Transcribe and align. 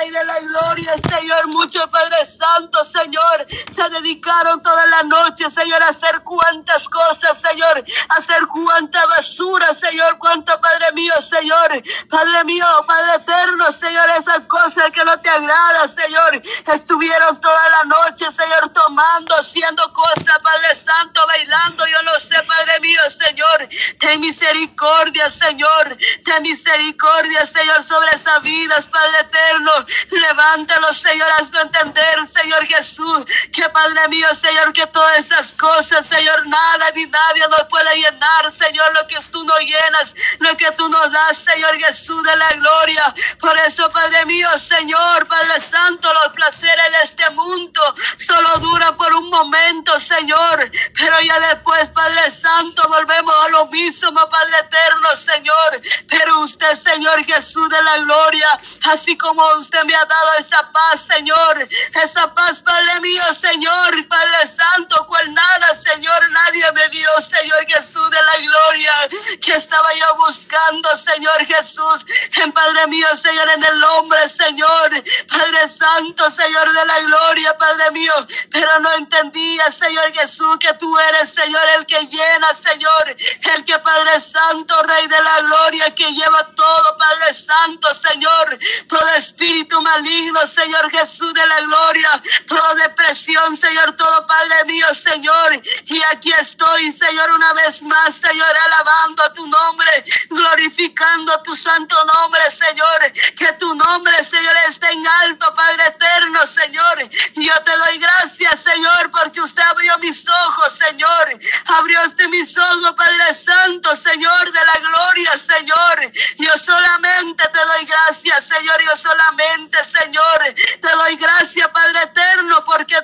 Rey 0.00 0.10
de 0.10 0.24
la 0.24 0.40
Gloria, 0.40 0.94
Señor. 0.96 1.46
Muchos, 1.48 1.86
Padre 1.88 2.26
Santo, 2.26 2.82
Señor, 2.84 3.46
se 3.74 3.88
dedicaron 3.90 4.62
toda 4.62 4.86
la 4.86 5.02
noche, 5.04 5.50
Señor, 5.50 5.82
a 5.82 5.88
hacer 5.88 6.20
cuantas 6.22 6.88
cosas, 6.88 7.40
Señor, 7.40 7.84
a 8.08 8.14
hacer 8.14 8.46
cuanta 8.46 9.04
basura, 9.06 9.72
Señor, 9.74 10.18
cuánto, 10.18 10.58
Padre 10.60 10.92
mío, 10.92 11.12
Señor, 11.20 11.82
Padre 12.08 12.44
mío, 12.44 12.64
Padre 12.86 13.14
eterno, 13.16 13.70
Señor, 13.72 14.08
esas 14.16 14.40
cosas 14.40 14.90
que 14.90 15.04
no 15.04 15.18
te 15.20 15.28
agrada, 15.30 15.88
Señor, 15.88 16.42
estuvieron 16.66 17.40
toda 17.40 17.68
la 17.70 17.84
noche, 17.84 18.30
Señor, 18.30 18.68
tomando, 18.72 19.34
haciendo 19.36 19.92
cosas, 19.92 20.38
Padre 20.42 20.74
Santo, 20.74 21.20
bailando, 21.26 21.86
yo 21.86 22.02
no 22.02 22.12
sé, 22.20 22.42
Padre 22.46 22.80
mío, 22.80 23.00
Señor, 23.10 23.68
ten 23.98 24.20
misericordia, 24.20 25.30
Señor, 25.30 25.96
ten 26.24 26.42
misericordia, 26.42 27.46
Señor, 27.46 27.82
sobre 27.82 28.10
esas 28.10 28.42
vidas, 28.42 28.86
Padre 28.86 29.20
eterno, 29.20 29.87
levántalos, 30.10 30.96
Señor, 30.96 31.28
hazlo 31.38 31.60
entender, 31.60 32.14
Señor 32.32 32.66
Jesús, 32.66 33.24
que 33.52 33.68
Padre 33.70 34.08
mío, 34.08 34.26
Señor, 34.34 34.72
que 34.72 34.86
todas 34.86 35.18
esas 35.18 35.52
cosas, 35.52 36.06
Señor, 36.06 36.46
nada 36.46 36.90
ni 36.94 37.06
nadie 37.06 37.44
nos 37.50 37.64
puede 37.68 37.94
llenar, 37.96 38.52
Señor, 38.56 38.92
lo 38.94 39.06
que 39.06 39.18
tú 39.30 39.44
nos 39.44 39.58
llenas, 39.60 40.14
lo 40.38 40.56
que 40.56 40.70
tú 40.72 40.88
nos 40.88 41.12
das, 41.12 41.38
Señor 41.38 41.76
Jesús 41.78 42.22
de 42.22 42.36
la 42.36 42.48
gloria. 42.50 43.14
Por 43.40 43.56
eso, 43.58 43.90
Padre 43.90 44.24
mío, 44.26 44.48
Señor, 44.58 45.26
Padre 45.26 45.60
Santo, 45.60 46.12
los 46.12 46.32
placeres 46.32 46.90
de 46.90 47.02
este 47.04 47.30
mundo 47.30 47.80
solo 48.16 48.48
duran 48.60 48.96
por 48.96 49.14
un 49.14 49.28
momento, 49.28 49.98
Señor, 49.98 50.70
pero 50.94 51.20
ya 51.20 51.38
después, 51.40 51.88
Padre 51.90 52.30
Santo, 52.30 52.88
volvemos 52.88 53.34
a 53.44 53.48
lo 53.50 53.66
mismo, 53.66 54.28
Padre 54.28 54.58
eterno, 54.58 55.16
Señor. 55.16 55.80
Pero 56.08 56.40
usted, 56.40 56.74
Señor 56.74 57.24
Jesús 57.24 57.68
de 57.68 57.82
la 57.82 57.98
gloria, 57.98 58.60
así 58.84 59.16
como 59.16 59.44
usted 59.54 59.77
me 59.84 59.94
ha 59.94 60.04
dado 60.04 60.32
esa 60.38 60.70
paz, 60.72 61.06
Señor, 61.14 61.68
esa 62.02 62.32
paz, 62.34 62.60
Padre 62.62 63.00
mío, 63.00 63.22
Señor, 63.34 64.08
Padre 64.08 64.46
Santo, 64.46 65.06
cual 65.06 65.32
nada, 65.34 65.74
Señor, 65.74 66.30
nadie 66.30 66.72
me 66.72 66.88
dio, 66.88 67.10
Señor 67.20 67.66
Jesús 67.66 68.10
de 68.10 68.22
la 68.22 68.36
gloria, 68.38 68.92
que 69.40 69.52
estaba 69.52 69.92
yo 69.94 70.16
buscando, 70.16 70.96
Señor 70.96 71.46
Jesús, 71.46 72.06
en 72.42 72.52
Padre 72.52 72.86
mío, 72.86 73.06
Señor, 73.16 73.48
en 73.50 73.64
el 73.64 73.78
nombre, 73.80 74.28
Señor, 74.28 74.90
Padre 75.28 75.68
Santo, 75.68 76.30
Señor 76.30 76.72
de 76.72 76.86
la 76.86 77.00
gloria, 77.00 77.56
Padre 77.58 77.90
mío, 77.92 78.12
pero 78.50 78.80
no 78.80 78.92
entendía, 78.94 79.70
Señor 79.70 80.12
Jesús, 80.12 80.56
que 80.58 80.72
tú 80.74 80.96
eres, 80.98 81.30
Señor, 81.30 81.62
el 81.76 81.86
que 81.86 82.00
llena, 82.06 82.54
Señor, 82.54 83.16
el 83.54 83.64
que 83.64 83.78
Padre 83.78 84.20
Santo, 84.20 84.82
Rey 84.82 85.06
de 85.06 85.22
la 85.22 85.40
gloria, 85.40 85.94
que 85.94 86.12
lleva 86.12 86.54
todo, 86.54 86.98
Padre 86.98 87.32
Santo, 87.34 87.88
Señor, 87.94 88.58
todo 88.88 89.08
espíritu 89.16 89.67
maligno, 89.76 90.46
Señor 90.46 90.90
Jesús 90.90 91.32
de 91.34 91.46
la 91.46 91.60
gloria, 91.60 92.22
toda 92.46 92.74
depresión, 92.74 93.56
Señor, 93.56 93.96
todo 93.96 94.26
Padre 94.26 94.64
mío, 94.66 94.86
Señor. 94.94 95.62
Y 95.86 96.02
aquí 96.12 96.32
estoy, 96.32 96.92
Señor, 96.92 97.30
una 97.32 97.52
vez 97.54 97.82
más, 97.82 98.16
Señor, 98.16 98.56
alabando 98.66 99.22
tu 99.34 99.46
nombre, 99.46 100.04
glorificando 100.30 101.42
tu 101.42 101.54
santo 101.54 101.96
nombre, 102.04 102.50
Señor. 102.50 103.12
Que 103.36 103.52
tu 103.58 103.74
nombre, 103.74 104.24
Señor, 104.24 104.54
esté 104.68 104.90
en 104.90 105.06
alto, 105.06 105.54
Padre 105.54 105.84
eterno, 105.86 106.46
Señor. 106.46 107.10
Yo 107.34 107.52
te 107.64 107.72
doy 107.86 107.98
gracias, 107.98 108.60
Señor, 108.60 109.10
porque 109.10 109.40
usted 109.40 109.62
abrió 109.62 109.98
mis 109.98 110.26
ojos, 110.28 110.72
Señor. 110.72 111.38
Abrió 111.66 112.00
este 112.02 112.28
mis 112.28 112.56
ojos, 112.56 112.94
Padre 112.96 113.34
Santo, 113.34 113.94
Señor, 113.96 114.52
de 114.52 114.64
la 114.64 114.74
gloria, 114.88 115.36
Señor. 115.36 116.12
Yo 116.38 116.56
solamente 116.56 117.44
te 117.48 117.58
doy 117.58 117.84
gracias, 117.86 118.46
Señor. 118.46 118.76
Yo 118.84 118.96
solamente, 118.96 119.57
Señor, 119.82 120.54
te 120.80 120.88
doy 120.88 121.16
gracias, 121.16 121.68
Padre 121.68 121.98
eterno, 122.04 122.64
porque 122.64 122.96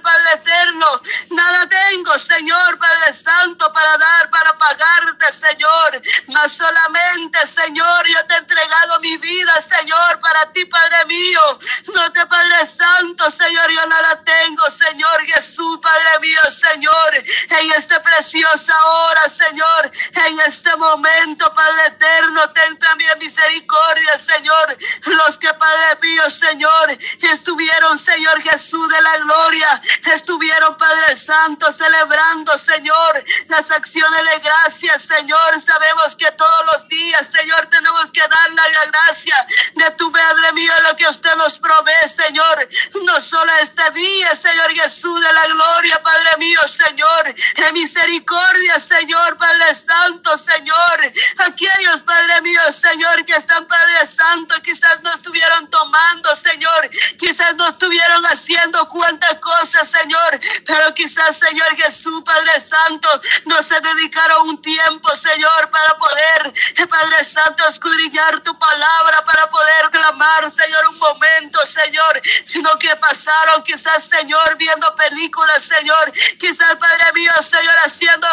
Padre 0.00 0.32
eterno. 0.34 0.86
Nada 1.30 1.68
tengo, 1.68 2.16
Señor, 2.18 2.78
Padre 2.78 3.12
Santo, 3.12 3.72
para 3.72 3.98
dar, 3.98 4.30
para 4.30 4.56
pagarte, 4.56 5.26
Señor. 5.32 6.02
No 6.28 6.48
solamente, 6.48 7.44
Señor, 7.46 8.06
yo 8.06 8.26
te 8.26 8.34
he 8.34 8.38
entregado 8.38 9.00
mi 9.00 9.16
vida, 9.16 9.52
Señor, 9.60 10.20
para 10.20 10.52
ti, 10.52 10.64
Padre 10.64 11.04
mío. 11.06 11.58
No 11.92 12.12
te, 12.12 12.24
Padre 12.26 12.66
Santo, 12.66 13.30
Señor, 13.30 13.70
yo 13.70 13.86
nada 13.86 14.22
tengo, 14.22 14.64
Señor 14.70 15.26
Jesús, 15.26 15.78
Padre 15.82 16.20
mío, 16.20 16.40
Señor. 16.50 17.14
En 17.14 17.72
esta 17.72 18.02
preciosa 18.02 18.72
hora, 18.84 19.28
Señor, 19.28 19.92
en 20.26 20.40
este 20.40 20.76
momento, 20.76 21.52
Padre 21.54 21.86
eterno, 21.86 22.48
ten 22.50 22.78
también 22.78 23.18
misericordia, 23.18 24.18
Señor. 24.18 24.78
Los 25.04 25.38
que, 25.38 25.52
Padre 25.54 25.98
mío, 26.00 26.30
Señor, 26.30 26.98
estuvieron, 27.20 27.98
Señor 27.98 28.40
Jesús 28.42 28.88
de 28.88 29.00
la 29.00 29.16
gloria 29.18 29.63
estuvieron, 30.12 30.76
Padre 30.76 31.16
Santo, 31.16 31.72
celebrando, 31.72 32.56
Señor, 32.58 33.24
las 33.48 33.70
acciones 33.70 34.22
de 34.32 34.38
gracia, 34.40 34.98
Señor. 34.98 35.60
Sabemos 35.60 36.16
que 36.16 36.30
todos 36.32 36.66
los 36.72 36.88
días, 36.88 37.26
Señor, 37.32 37.66
tenemos 37.66 38.10
que 38.12 38.20
darle 38.20 38.72
la 38.72 38.86
gracia 38.86 39.46
de 39.74 39.90
tu 39.92 40.10
Padre 40.12 40.52
mío, 40.52 40.72
lo 40.88 40.96
que 40.96 41.08
usted 41.08 41.34
nos 41.36 41.58
provee, 41.58 42.08
Señor. 42.08 42.68
No 43.02 43.20
solo 43.20 43.50
este 43.62 43.90
día, 43.92 44.34
Señor 44.34 44.70
Jesús 44.72 45.20
de 45.20 45.32
la 45.32 45.44
gloria, 45.44 46.02
Padre 46.02 46.36
mío, 46.38 46.60
Señor. 46.66 47.34
En 47.56 47.74
misericordia, 47.74 48.78
Señor, 48.78 49.36
Padre 49.38 49.74
Santo, 49.74 50.36
Señor. 50.38 51.12
Aquellos, 51.38 52.02
Padre 52.02 52.42
mío, 52.42 52.60
Señor, 52.72 53.24
que 53.24 53.34
están, 53.34 53.66
Padre 53.66 54.06
Santo, 54.06 54.60
quizás 54.62 55.00
no 55.02 55.10
estuvieron 55.10 55.68
tomando, 55.70 56.34
Señor. 56.36 56.90
Quizás 57.18 57.54
no 57.56 57.68
estuvieron 57.68 58.24
haciendo 58.26 58.88
cuantas 58.88 59.38
cosas 59.40 59.53
Señor. 59.62 60.40
Pero 60.66 60.94
quizás, 60.94 61.38
Señor 61.38 61.76
Jesús, 61.76 62.22
Padre 62.24 62.60
Santo, 62.60 63.08
no 63.46 63.62
se 63.62 63.78
dedicaron 63.80 64.48
un 64.48 64.62
tiempo, 64.62 65.08
Señor, 65.14 65.70
para 65.70 65.96
poder, 65.96 66.52
Padre 66.88 67.24
Santo, 67.24 67.66
escudriñar 67.68 68.40
tu 68.40 68.56
palabra, 68.58 69.24
para 69.24 69.50
poder 69.50 69.90
clamar, 69.90 70.50
Señor, 70.50 70.88
un 70.90 70.98
momento, 70.98 71.64
Señor, 71.66 72.22
sino 72.44 72.78
que 72.78 72.94
pasaron 72.96 73.62
quizás, 73.62 74.04
Señor, 74.04 74.56
viendo 74.56 74.94
películas, 74.96 75.62
Señor, 75.62 76.12
quizás, 76.38 76.76
Padre 76.76 77.12
mío, 77.14 77.32
Señor, 77.40 77.74
haciendo 77.84 78.26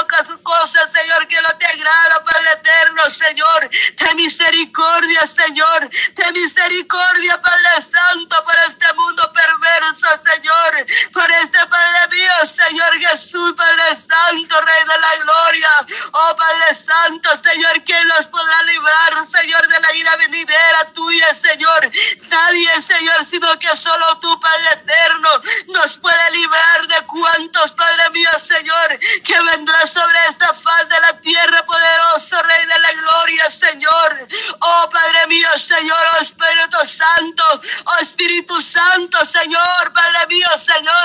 cosas, 0.43 0.91
Señor, 0.91 1.27
que 1.27 1.41
no 1.41 1.49
te 1.57 1.65
agrada, 1.65 2.23
Padre 2.25 2.51
eterno, 2.53 3.03
Señor, 3.09 3.69
de 3.69 4.15
misericordia, 4.15 5.25
Señor, 5.27 5.89
de 5.89 6.31
misericordia, 6.33 7.41
Padre 7.41 7.81
Santo, 7.81 8.43
para 8.45 8.65
este 8.65 8.93
mundo 8.93 9.31
perverso, 9.33 10.07
Señor, 10.23 10.85
por 11.11 11.29
este 11.29 11.59
Padre 11.67 12.07
mío, 12.09 12.31
Señor 12.45 12.99
Jesús, 12.99 13.53
Padre 13.55 13.95
Santo, 13.95 14.61
Rey 14.61 14.83
de 14.83 14.99
la 14.99 15.15
Gloria. 15.23 15.69
Oh 16.11 16.35
Padre 16.35 16.75
Santo, 16.75 17.29
Señor, 17.37 17.83
¿quién 17.83 18.07
los 18.09 18.27
podrá 18.27 18.63
librar, 18.63 19.27
Señor, 19.27 19.67
de 19.67 19.79
la 19.79 19.93
ira 19.95 20.15
venidera 20.17 20.91
tuya, 20.93 21.33
Señor? 21.33 21.91
Nadie, 22.29 22.81
Señor, 22.81 23.25
sino 23.25 23.57
que 23.59 23.75
solo 23.75 24.19
tú, 24.19 24.39
Padre 24.39 24.69
eterno, 24.73 25.29
nos 25.67 25.97
puede 25.97 26.31
librar 26.31 26.87
de 26.87 27.05
cuantos, 27.07 27.71
Padre 27.71 28.09
mío, 28.11 28.29
Señor, 28.39 28.99
que 29.23 29.41
vendrá 29.51 29.85
sobre 29.87 30.17
esta 30.29 30.53
faz 30.53 30.89
de 30.89 30.99
la 31.01 31.17
tierra, 31.19 31.65
poderoso 31.65 32.41
Rey 32.43 32.65
de 32.65 32.79
la 32.79 32.91
Gloria, 32.93 33.49
Señor. 33.49 34.27
Oh 34.59 34.89
Padre 34.91 35.27
mío, 35.27 35.49
Señor, 35.57 36.05
oh 36.15 36.21
Espíritu 36.21 36.77
Santo, 36.85 37.43
oh 37.85 37.97
Espíritu 37.99 38.61
Santo, 38.61 39.23
Señor, 39.25 39.93
Padre 39.93 40.27
mío, 40.27 40.47
Señor. 40.57 41.00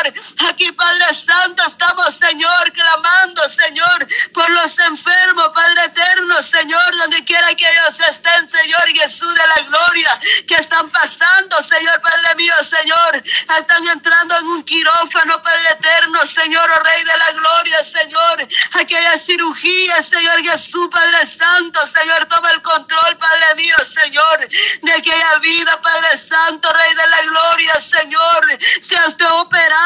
Aquí, 0.48 0.70
Padre 0.72 1.14
Santo, 1.14 1.62
estamos, 1.66 2.14
Señor, 2.14 2.72
clamando, 2.72 3.48
Señor, 3.48 4.06
por 4.34 4.48
los 4.50 4.78
enfermos, 4.78 5.48
Padre 5.54 5.84
eterno, 5.84 6.42
Señor, 6.42 6.96
donde 6.98 7.24
quiera 7.24 7.54
que 7.54 7.66
ellos 7.66 7.98
estén, 8.10 8.48
Señor 8.48 8.82
Jesús 8.94 9.34
de 9.34 9.46
la 9.56 9.68
gloria, 9.68 10.20
que 10.46 10.54
están 10.56 10.90
pasando, 10.90 11.62
Señor, 11.62 12.00
Padre 12.02 12.34
mío, 12.36 12.54
Señor, 12.62 13.22
están 13.58 13.88
entrando 13.88 14.36
en 14.36 14.46
un 14.48 14.64
quirófano, 14.64 15.42
Padre 15.42 15.68
eterno, 15.70 16.26
Señor, 16.26 16.70
oh 16.70 16.82
Rey 16.84 17.04
de 17.04 17.16
la 17.16 17.30
gloria, 17.32 17.84
Señor, 17.84 18.48
aquella 18.72 19.18
cirugía, 19.18 20.02
Señor 20.02 20.42
Jesús, 20.42 20.88
Padre 20.92 21.26
Santo, 21.26 21.80
Señor, 21.86 22.26
toma 22.26 22.50
el 22.50 22.62
control, 22.62 23.16
Padre 23.16 23.54
mío, 23.56 23.76
Señor, 23.82 24.48
de 24.82 24.92
aquella 24.92 25.38
vida, 25.38 25.80
Padre 25.80 26.16
Santo, 26.18 26.68
Rey 26.70 26.94
de 26.94 27.08
la 27.08 27.22
gloria, 27.22 27.74
Señor, 27.80 28.58
sea 28.80 29.06
usted 29.06 29.26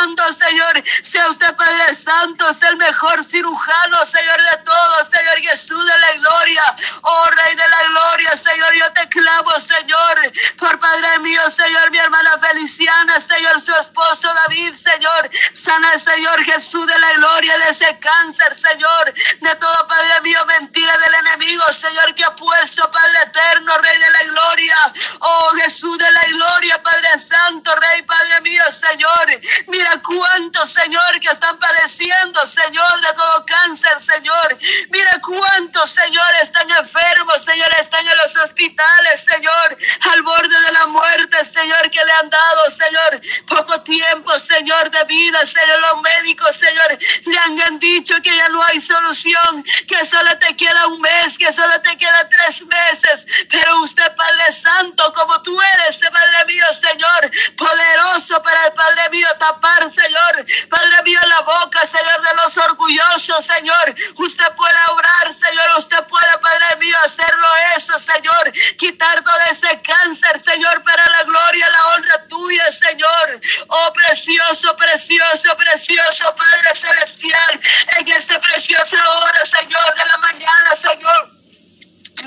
operando 0.01 0.33
Señor. 0.33 0.85
Sea 1.03 1.29
usted, 1.29 1.55
Padre 1.57 1.95
Santo, 1.95 2.47
el 2.69 2.77
mejor 2.77 3.25
cirujano, 3.25 4.05
Señor, 4.05 4.41
de 4.41 4.65
todos, 4.65 5.09
Señor 5.11 5.39
Jesús 5.41 5.85
de 5.85 5.99
la 6.01 6.13
gloria. 6.21 6.63
Oh, 7.03 7.25
Rey 7.31 7.55
de 7.55 7.69
la 7.69 7.83
gloria, 7.89 8.37
Señor, 8.37 8.73
yo 8.75 8.93
te 8.93 9.09
clamo, 9.09 9.51
Señor, 9.59 10.33
por 10.59 10.79
Padre 10.79 11.19
mío, 11.21 11.43
Señor, 11.51 11.91
mi 11.91 11.99
hermana 11.99 12.31
Feliciana, 12.43 13.21
Señor, 13.21 13.61
su 13.61 13.73
esposo 13.73 14.33
David, 14.47 14.75
Señor. 14.77 15.31
Sana, 15.55 15.99
Señor 15.99 16.45
Jesús 16.45 16.87
de 16.87 16.99
la 16.99 17.13
gloria, 17.15 17.59
de 17.59 17.71
ese 17.71 17.99
cáncer, 17.99 18.57
Señor, 18.61 19.15
de 19.41 19.55
todo, 19.57 19.89
Padre 19.89 20.21
mío, 20.23 20.45
mentira 20.47 20.93
del 20.99 21.15
enemigo, 21.27 21.65
Señor, 21.73 22.15
que 22.15 22.25
ha 22.25 22.35
puesto, 22.37 22.83
Padre 22.91 23.19
eterno, 23.27 23.77
Rey 23.79 23.99
de 23.99 24.11
la 24.11 24.23
gloria. 24.33 24.93
Oh, 25.21 25.53
Jesús 25.63 25.99
de 25.99 26.11
la 26.11 26.23
gloria, 26.23 26.83
Padre 26.83 27.19
Santo, 27.19 27.75
Rey, 27.75 28.03
Padre 28.03 28.41
mío, 28.43 28.63
Señor. 28.71 29.41
Mira 29.81 29.99
cuántos, 30.03 30.73
Señor, 30.73 31.21
que 31.23 31.31
están 31.31 31.59
padeciendo, 31.59 32.45
Señor, 32.45 33.01
de 33.01 33.15
todo 33.15 33.47
cáncer, 33.47 33.97
Señor. 34.05 34.59
Mira 34.91 35.19
cuántos, 35.25 35.89
Señor, 35.89 36.27
están 36.43 36.71
enfermos, 36.71 37.43
Señor, 37.43 37.67
están 37.81 38.07
en 38.07 38.19
los 38.19 38.45
hospitales, 38.45 39.25
Señor, 39.25 39.79
al 40.13 40.21
borde 40.21 40.61
de 40.67 40.73
la 40.73 40.87
muerte, 40.89 41.43
Señor, 41.47 41.91
que 41.91 42.05
le 42.05 42.13
han 42.13 42.29
dado, 42.29 42.71
Señor, 42.71 43.23
poco 43.49 43.81
tiempo, 43.81 44.39
Señor, 44.39 44.91
de 44.91 45.03
vida, 45.05 45.47
Señor, 45.47 45.81
los 45.81 46.03
médicos, 46.03 46.57
Señor, 46.57 46.99
le 47.25 47.63
han 47.63 47.79
dicho 47.79 48.17
que 48.23 48.37
ya 48.37 48.51
no 48.51 48.63
hay 48.65 48.83
solución, 48.83 49.65
que 49.89 50.05
solo 50.05 50.29
te 50.41 50.55
queda 50.57 50.89
un 50.89 51.01
mes, 51.01 51.39
que 51.39 51.51
solo 51.51 51.81
te 51.81 51.97
queda 51.97 52.29
tres 52.29 52.63
meses, 52.67 53.27
pero 53.49 53.81
usted, 53.81 54.15
Padre 54.15 54.53
Santo, 54.53 55.11
como 55.15 55.41
tú 55.41 55.59
eres, 55.75 55.99
Padre 56.01 56.45
mío, 56.45 56.67
Señor, 56.79 57.31
poderoso 57.57 58.43
para, 58.43 58.75
Padre 58.75 59.09
mío, 59.11 59.29
tapar, 59.39 59.70
Señor, 59.79 60.47
Padre 60.69 61.03
mío, 61.05 61.21
la 61.29 61.41
boca, 61.41 61.87
Señor, 61.87 62.21
de 62.23 62.35
los 62.43 62.57
orgullosos, 62.57 63.45
Señor, 63.45 63.95
usted 64.17 64.45
puede 64.57 64.79
obrar, 64.93 65.35
Señor, 65.35 65.67
usted 65.79 66.05
puede, 66.05 66.39
Padre 66.43 66.77
mío, 66.79 66.97
hacerlo 67.05 67.47
eso, 67.77 67.99
Señor, 67.99 68.53
quitar 68.79 69.23
todo 69.23 69.41
ese 69.51 69.81
cáncer, 69.83 70.43
Señor, 70.45 70.83
para 70.83 71.05
la 71.19 71.23
gloria, 71.25 71.71
la 71.71 71.87
honra 71.95 72.29
tuya, 72.29 72.65
Señor, 72.73 73.41
oh 73.69 73.93
precioso, 73.93 74.77
precioso, 74.77 75.57
precioso, 75.57 76.35
Padre 76.37 76.75
Celestial, 76.75 77.61
en 77.99 78.09
este 78.09 78.39
precioso 78.39 78.97
hora, 78.97 79.47
Señor, 79.47 79.95
de 79.95 80.05
la 80.07 80.19
mañana, 80.19 80.77
Señor. 80.83 81.31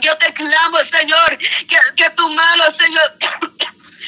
Yo 0.02 0.18
te 0.18 0.34
clamo, 0.34 0.78
Señor, 0.92 1.38
que, 1.38 1.78
que 1.96 2.10
tu 2.12 2.28
mano, 2.30 2.64
Señor, 2.80 3.18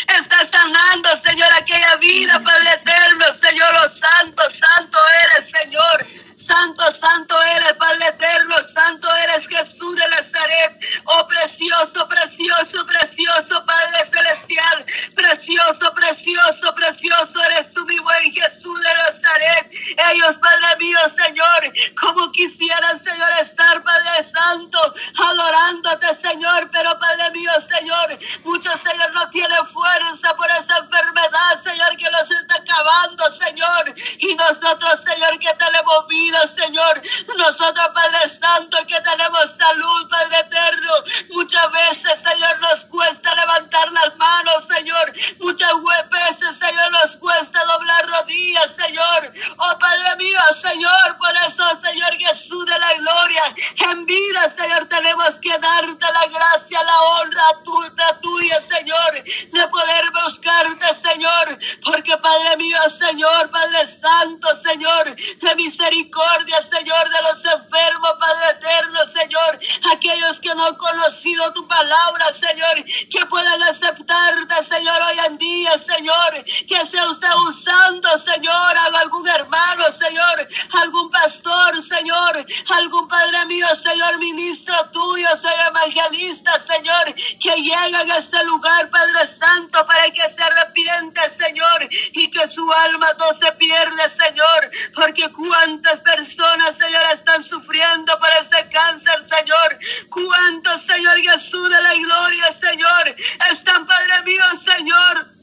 está 0.08 0.50
sanando, 0.52 1.10
Señor, 1.26 1.50
aquella 1.60 1.96
vida, 1.98 2.42
Padre 2.44 2.74
eterno, 2.74 3.26
Señor, 3.42 3.76
oh 3.76 4.00
santo, 4.00 4.44
santo 4.60 4.98
eres, 5.24 5.52
Señor. 5.52 6.26
Santo, 6.48 6.84
santo 7.02 7.36
eres, 7.58 7.74
Padre 7.74 8.08
eterno, 8.08 8.56
santo 8.76 9.08
eres 9.16 9.48
Jesús 9.48 9.96
de 9.96 10.08
Nazaret. 10.10 10.80
Oh, 11.06 11.28
precioso, 11.28 12.08
precioso, 12.08 12.86
precioso, 12.86 13.66
Padre 13.66 14.10
celestial. 14.14 14.86
Precioso, 15.16 15.94
precioso, 15.96 16.76
precioso 16.76 17.44
eres 17.50 17.74
tú, 17.74 17.86
mi 17.86 17.98
buen 18.00 18.32
Jesús 18.32 18.80
de 18.80 18.90
Nazaret. 18.94 19.72
Ellos, 20.12 20.36
Padre 20.42 20.76
mío, 20.80 21.00
Señor, 21.18 21.74
como 22.00 22.32
quisieran, 22.32 23.04
Señor, 23.04 23.30
estar, 23.42 23.84
Padre 23.84 24.30
Santo, 24.32 24.80
adorándote, 25.18 26.16
Señor. 26.16 26.70
Pero, 26.72 27.00
Padre 27.00 27.32
mío, 27.32 27.52
Señor, 27.76 28.20
muchos, 28.44 28.80
Señor, 28.82 29.12
no 29.14 29.30
tienen 29.30 29.66
fuerza 29.68 30.36
por 30.36 30.50
esa 30.52 30.78
enfermedad, 30.78 31.60
Señor, 31.64 31.98
que 31.98 32.10
los 32.12 32.30
está 32.30 32.56
acabando, 32.56 33.32
Señor. 33.34 33.94
Y 34.20 34.36
nosotros, 34.36 35.02
Señor, 35.08 35.40
que 35.40 35.54
te 35.54 35.72
le 35.72 35.80
hemos 35.80 36.06
Señor. 36.44 37.02
Nosotros, 37.38 37.88
Padre 37.94 38.30
Santo, 38.30 38.78
que 38.88 39.00
tenemos 39.00 39.52
salud, 39.52 40.10
Padre 40.10 40.40
Eterno. 40.40 40.92
Muchas 41.30 41.72
veces, 41.72 42.20
Señor, 42.20 42.60
nos 42.60 42.86
cuesta 42.86 43.34
levantar 43.36 43.92
las 43.94 44.16
manos, 44.18 44.68
Señor. 44.76 45.14
Muchas 45.40 45.74
veces, 46.10 46.58
Señor, 46.60 46.92
nos 46.92 47.16
cuesta 47.18 47.64
doblar 47.64 48.08
rodillas, 48.08 48.76
Señor. 48.76 49.34
Oh, 49.58 49.80
Padre 49.80 50.16
mío, 50.18 50.40
Señor, 50.62 51.18
por 51.18 51.34
eso, 51.48 51.64
Señor 51.84 52.14
Jesús 52.18 52.66
de 52.66 52.80
la 52.80 52.94
gloria, 52.94 53.56
en 53.92 54.06
vida, 54.06 54.54
Señor, 54.58 54.88
tenemos 54.88 55.36
que 55.36 55.58
darte 55.58 56.06
la 56.12 56.28
gracia, 56.28 56.84
la 56.84 57.00
honra 57.02 57.44
tuya, 57.64 58.20
tuya, 58.22 58.62
Señor, 58.62 59.24
de 59.24 59.68
poder 59.68 60.12
buscarte, 60.12 60.88
Señor. 60.96 61.60
Porque, 61.84 62.18
Padre 62.18 62.58
mío, 62.58 62.78
Señor, 62.90 63.50
Padre 63.50 63.88
Santo, 63.88 64.48
Señor, 64.62 65.16
de 65.16 65.55
misericordia 65.66 66.62
Señor, 66.62 67.10
de 67.10 67.22
los 67.24 67.46
enfermos, 67.46 68.12
Padre 68.20 68.50
eterno, 68.52 69.00
Señor, 69.08 69.60
aquellos 69.94 70.40
que 70.40 70.54
no 70.54 70.66
han 70.66 70.76
conocido 70.76 71.52
tu 71.54 71.68
palabra, 71.68 72.34
Señor, 72.34 72.86
que 73.10 73.26
puedan 73.28 73.62
aceptarte, 73.64 74.64
Señor, 74.64 74.98
hoy 75.10 75.20
en 75.28 75.38
día, 75.38 75.78
Señor, 75.78 76.46
que 76.68 76.86
se 76.86 76.98
usted 77.08 77.34
usando, 77.48 78.08
Señor, 78.20 78.78
algún 78.96 79.28
hermano, 79.28 79.92
Señor, 79.92 80.48
algún 80.82 81.10
pastor, 81.10 81.82
Señor, 81.82 82.46
algún 82.78 83.08
Padre 83.08 83.46
mío, 83.48 83.68
Señor, 83.76 84.18
ministro 84.20 84.76
tuyo, 84.92 85.28
Señor, 85.36 85.68
evangelista, 85.70 86.52
Señor, 86.68 87.16
que 87.46 87.62
llegan 87.62 88.12
a 88.12 88.18
este 88.18 88.44
lugar, 88.46 88.90
Padre 88.90 89.28
Santo, 89.28 89.86
para 89.86 90.06
que 90.12 90.28
se 90.28 90.42
arrepiente, 90.42 91.22
Señor, 91.30 91.88
y 92.14 92.30
que 92.32 92.48
su 92.48 92.70
alma 92.72 93.08
no 93.20 93.34
se 93.34 93.52
pierde, 93.54 94.10
Señor, 94.10 94.72
porque 94.96 95.32
cuántas 95.32 96.00
personas 96.00 96.16
personas, 96.26 96.78
Señor, 96.78 97.04
están 97.14 97.44
sufriendo 97.44 98.18
por 98.20 98.30
ese 98.42 98.68
cáncer, 98.70 99.24
Señor. 99.28 99.80
Cuántos, 100.10 100.82
Señor 100.82 101.18
Jesús 101.22 101.70
de 101.70 101.82
la 101.82 101.94
gloria, 101.94 102.52
Señor, 102.52 103.16
están, 103.52 103.86
Padre 103.86 104.24
mío, 104.26 104.44
Señor 104.56 105.36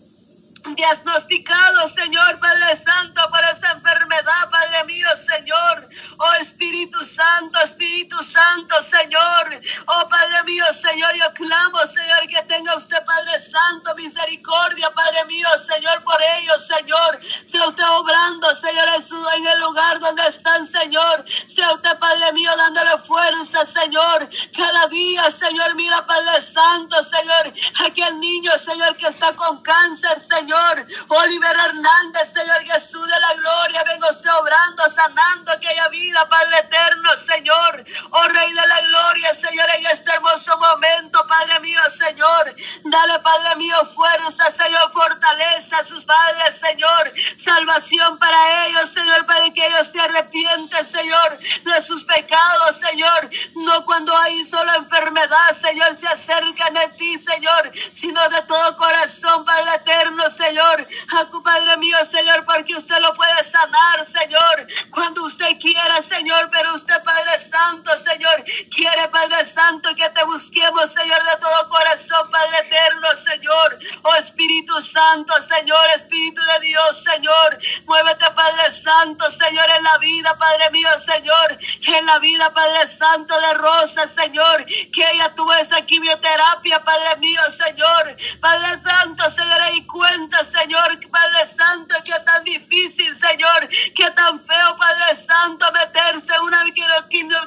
diagnosticado, 0.76 1.88
Señor 1.88 2.38
Padre 2.38 2.76
Santo, 2.76 3.20
por 3.31 3.40
esa 3.40 3.72
enfermedad, 3.72 4.50
Padre 4.50 4.84
mío, 4.84 5.08
Señor. 5.16 5.88
Oh 6.19 6.34
Espíritu 6.73 7.05
Santo, 7.05 7.59
Espíritu 7.61 8.17
Santo, 8.23 8.83
Señor. 8.83 9.61
Oh 9.87 10.09
Padre 10.09 10.43
mío, 10.45 10.65
Señor, 10.73 11.13
yo 11.17 11.31
clamo, 11.35 11.79
Señor, 11.81 12.27
que 12.27 12.41
tenga 12.45 12.75
usted, 12.75 12.97
Padre 13.05 13.39
Santo, 13.41 13.95
misericordia, 13.95 14.91
Padre 14.95 15.27
mío, 15.27 15.47
Señor, 15.59 16.03
por 16.03 16.19
ellos, 16.39 16.67
Señor. 16.67 17.21
Sea 17.45 17.69
usted 17.69 17.85
obrando, 17.91 18.57
Señor, 18.57 18.89
en 19.37 19.47
el 19.49 19.61
lugar 19.61 20.01
donde 20.01 20.23
están, 20.27 20.67
Señor. 20.67 21.27
Sea 21.47 21.73
usted, 21.75 21.99
Padre 21.99 22.33
mío, 22.33 22.51
dándole 22.57 22.97
fuerza, 23.07 23.67
Señor. 23.67 24.31
Cada 24.57 24.87
día, 24.87 25.31
Señor, 25.31 25.75
mira, 25.75 26.07
Padre 26.07 26.41
Santo, 26.41 26.97
Señor, 27.05 27.53
aquel 27.85 28.19
niño, 28.19 28.51
Señor, 28.57 28.97
que 28.97 29.09
está 29.09 29.35
con 29.35 29.61
cáncer, 29.61 30.23
Señor. 30.27 30.87
Oliver 31.09 31.57
Hernández, 31.67 32.33
Señor 32.33 32.63
Jesús 32.65 33.07
de 33.07 33.21
la 33.21 33.35
gloria, 33.35 33.85
vengo 33.85 34.09
usted 34.09 34.31
obrando, 34.41 34.89
sanando 34.89 35.53
aquella 35.53 35.89
vida, 35.89 36.27
Padre 36.31 36.62
eterno, 36.62 37.11
Señor. 37.17 37.85
Oh 38.11 38.29
Rey 38.29 38.53
de 38.53 38.67
la 38.67 38.81
gloria, 38.81 39.35
Señor, 39.35 39.69
en 39.76 39.87
este 39.87 40.11
hermoso 40.12 40.56
momento, 40.59 41.26
Padre 41.26 41.61
mío, 41.61 41.81
Señor. 41.91 42.55
Dale, 42.85 43.19
Padre 43.20 43.56
mío, 43.56 43.76
fuerza, 43.94 44.50
Señor, 44.50 44.93
fortaleza 44.93 45.78
a 45.78 45.85
sus 45.85 46.04
padres, 46.04 46.59
Señor. 46.59 47.12
Salvación 47.37 48.19
para 48.19 48.66
ellos, 48.66 48.90
Señor, 48.90 49.26
para 49.26 49.50
que 49.50 49.66
ellos 49.66 49.88
se 49.88 50.00
arrepienten, 50.00 50.87
Señor, 50.87 51.38
de 51.38 51.83
sus 51.83 52.04
pecados, 52.04 52.78
Señor. 52.78 53.31
No 53.54 53.85
cuando 53.85 54.16
hay 54.19 54.45
solo 54.45 54.73
enfermedad, 54.75 55.57
Señor, 55.61 55.97
se 55.99 56.07
acercan 56.09 56.76
a 56.76 56.88
ti, 56.97 57.19
Señor, 57.19 57.73
sino 57.92 58.28
de 58.28 58.42
todo 58.42 58.76
corazón, 58.76 59.45
Padre 59.45 59.75
eterno, 59.76 60.31
Señor. 60.31 60.88
A 61.19 61.25
tu 61.26 61.42
Padre 61.42 61.76
mío, 61.78 61.97
Señor, 62.09 62.45
porque 62.45 62.76
usted 62.76 62.99
lo 63.00 63.14
puede 63.14 63.45
sanar, 63.45 64.07
Señor, 64.07 64.66
cuando 64.90 65.25
usted 65.25 65.59
quiera, 65.61 66.00
Señor, 66.02 66.50
pero 66.52 66.75
usted, 66.75 67.02
Padre 67.02 67.40
Santo, 67.40 67.97
Señor, 67.97 68.44
quiere, 68.71 69.09
Padre 69.09 69.44
Santo, 69.44 69.94
que 69.97 70.09
te 70.11 70.23
busquemos, 70.25 70.92
Señor, 70.92 71.23
de 71.25 71.37
todo 71.40 71.68
corazón, 71.68 72.30
Padre 72.30 72.59
eterno, 72.61 73.09
Señor, 73.16 73.78
oh 74.02 74.14
Espíritu 74.16 74.80
Santo, 74.80 75.32
Señor, 75.40 75.85
Espíritu 75.97 76.40
de 76.42 76.66
Dios, 76.66 77.02
Señor, 77.02 77.59
muévete, 77.87 78.30
Padre 78.32 78.71
Santo, 78.71 79.28
Señor, 79.30 79.64
en 79.78 79.85
la 79.85 79.99
vida, 79.99 80.37
Padre 80.38 80.71
mío, 80.71 80.88
Señor, 81.04 81.59
en 81.80 82.06
la 82.06 82.18
vida, 82.18 82.52
Padre 82.52 82.87
Santo 82.87 83.38
de 83.40 83.54
Rosa, 83.54 84.09
Señor, 84.09 84.64
que 84.66 85.11
ella 85.12 85.35
tuvo 85.35 85.52
esa 85.54 85.80
quimioterapia, 85.82 86.85
Padre 86.85 87.16
mío, 87.16 87.40
Señor, 87.50 88.16
Padre 88.40 88.82
Santo, 88.82 89.30
Señor, 89.30 89.61
y 89.75 89.87
Señor, 90.12 91.00
Padre 91.11 91.47
Santo, 91.47 91.95
que 92.04 92.12
tan 92.12 92.45
difícil, 92.45 93.16
Señor, 93.19 93.69
que 93.95 94.11
tan 94.11 94.38
feo, 94.45 94.76
Padre 94.76 95.16
Santo, 95.16 95.73
meterse 95.73 96.35
en 96.35 96.42
una 96.42 96.64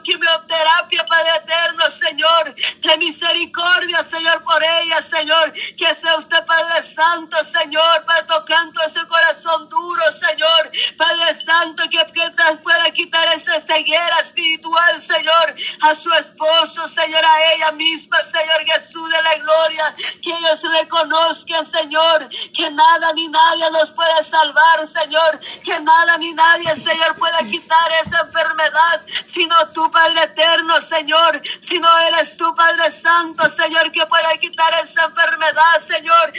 quimioterapia, 0.02 1.06
Padre 1.06 1.30
eterno, 1.44 1.90
Señor, 1.92 2.56
de 2.56 2.98
misericordia, 2.98 4.04
Señor, 4.04 4.44
por 4.44 4.64
ella, 4.64 5.00
Señor, 5.04 5.54
que 5.54 5.94
sea 5.94 6.16
usted, 6.18 6.44
Padre 6.46 6.82
Santo, 6.82 7.38
Señor, 7.44 8.04
para 8.06 8.26
tocando 8.26 8.82
ese 8.82 9.06
corazón 9.06 9.70
duro, 9.70 10.12
Señor, 10.12 10.72
Padre 10.98 11.36
Santo, 11.36 11.84
que, 11.92 12.00
que 12.14 12.58
pueda 12.64 12.92
quitar 12.92 13.28
esa 13.36 13.62
ceguera 13.62 14.20
espiritual, 14.22 15.00
Señor, 15.00 15.56
a 15.82 15.94
su 15.94 16.12
esposo, 16.14 16.88
Señor, 16.90 17.24
a 17.24 17.54
ella 17.54 17.72
misma, 17.74 18.18
Señor 18.24 18.66
Jesús 18.66 19.08
de 19.10 19.22
la 19.22 19.36
gloria, 19.36 19.96
que 20.24 20.32
ellos 20.32 20.62
reconozcan, 20.80 21.68
Señor, 21.68 22.28
que 22.56 22.70
nada 22.72 23.14
ni 23.14 23.28
nadie 23.28 23.70
nos 23.72 23.92
puede 23.92 24.24
salvar, 24.24 24.88
Señor. 24.88 25.40
Que 25.64 25.80
nada 25.80 26.18
ni 26.18 26.34
nadie, 26.34 26.76
Señor, 26.76 27.16
pueda 27.18 27.40
quitar 27.40 27.92
esa 28.02 28.22
enfermedad, 28.22 29.06
sino 29.26 29.56
tú, 29.74 29.92
Padre 29.92 30.24
eterno, 30.24 30.80
Señor. 30.82 31.42
Si 31.60 31.80
no 31.80 31.90
eres 32.10 32.38
tú, 32.38 32.56
Padre 32.56 32.92
Santo, 32.92 33.50
Señor, 33.50 33.92
que 33.92 34.06
pueda 34.06 34.38
quitar 34.38 34.74
esa 34.84 35.06
enfermedad, 35.06 35.76
Señor. 35.86 36.34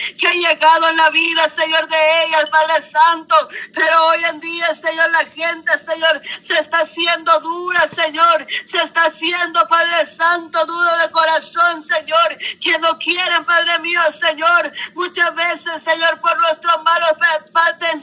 llegado 0.47 0.89
en 0.89 0.97
la 0.97 1.11
vida, 1.11 1.49
Señor, 1.51 1.89
de 1.89 2.25
ellas, 2.25 2.49
Padre 2.51 2.83
Santo. 2.83 3.49
Pero 3.75 4.07
hoy 4.07 4.25
en 4.25 4.41
día, 4.41 4.75
Señor, 4.75 5.11
la 5.11 5.25
gente, 5.27 5.79
Señor, 5.79 6.23
se 6.41 6.59
está 6.59 6.81
haciendo 6.81 7.41
dura, 7.41 7.87
Señor. 7.89 8.47
Se 8.65 8.79
está 8.79 9.07
haciendo, 9.07 9.67
Padre 9.69 10.07
Santo, 10.07 10.65
duro 10.67 10.99
de 10.99 11.11
corazón, 11.11 11.83
Señor. 11.83 12.39
Que 12.61 12.79
no 12.79 12.99
quieren, 12.99 13.45
Padre 13.45 13.79
mío, 13.81 14.01
Señor. 14.13 14.73
Muchas 14.95 15.35
veces, 15.35 15.83
Señor, 15.83 16.06
por 16.21 16.39
nuestros 16.41 16.83
malos 16.83 17.13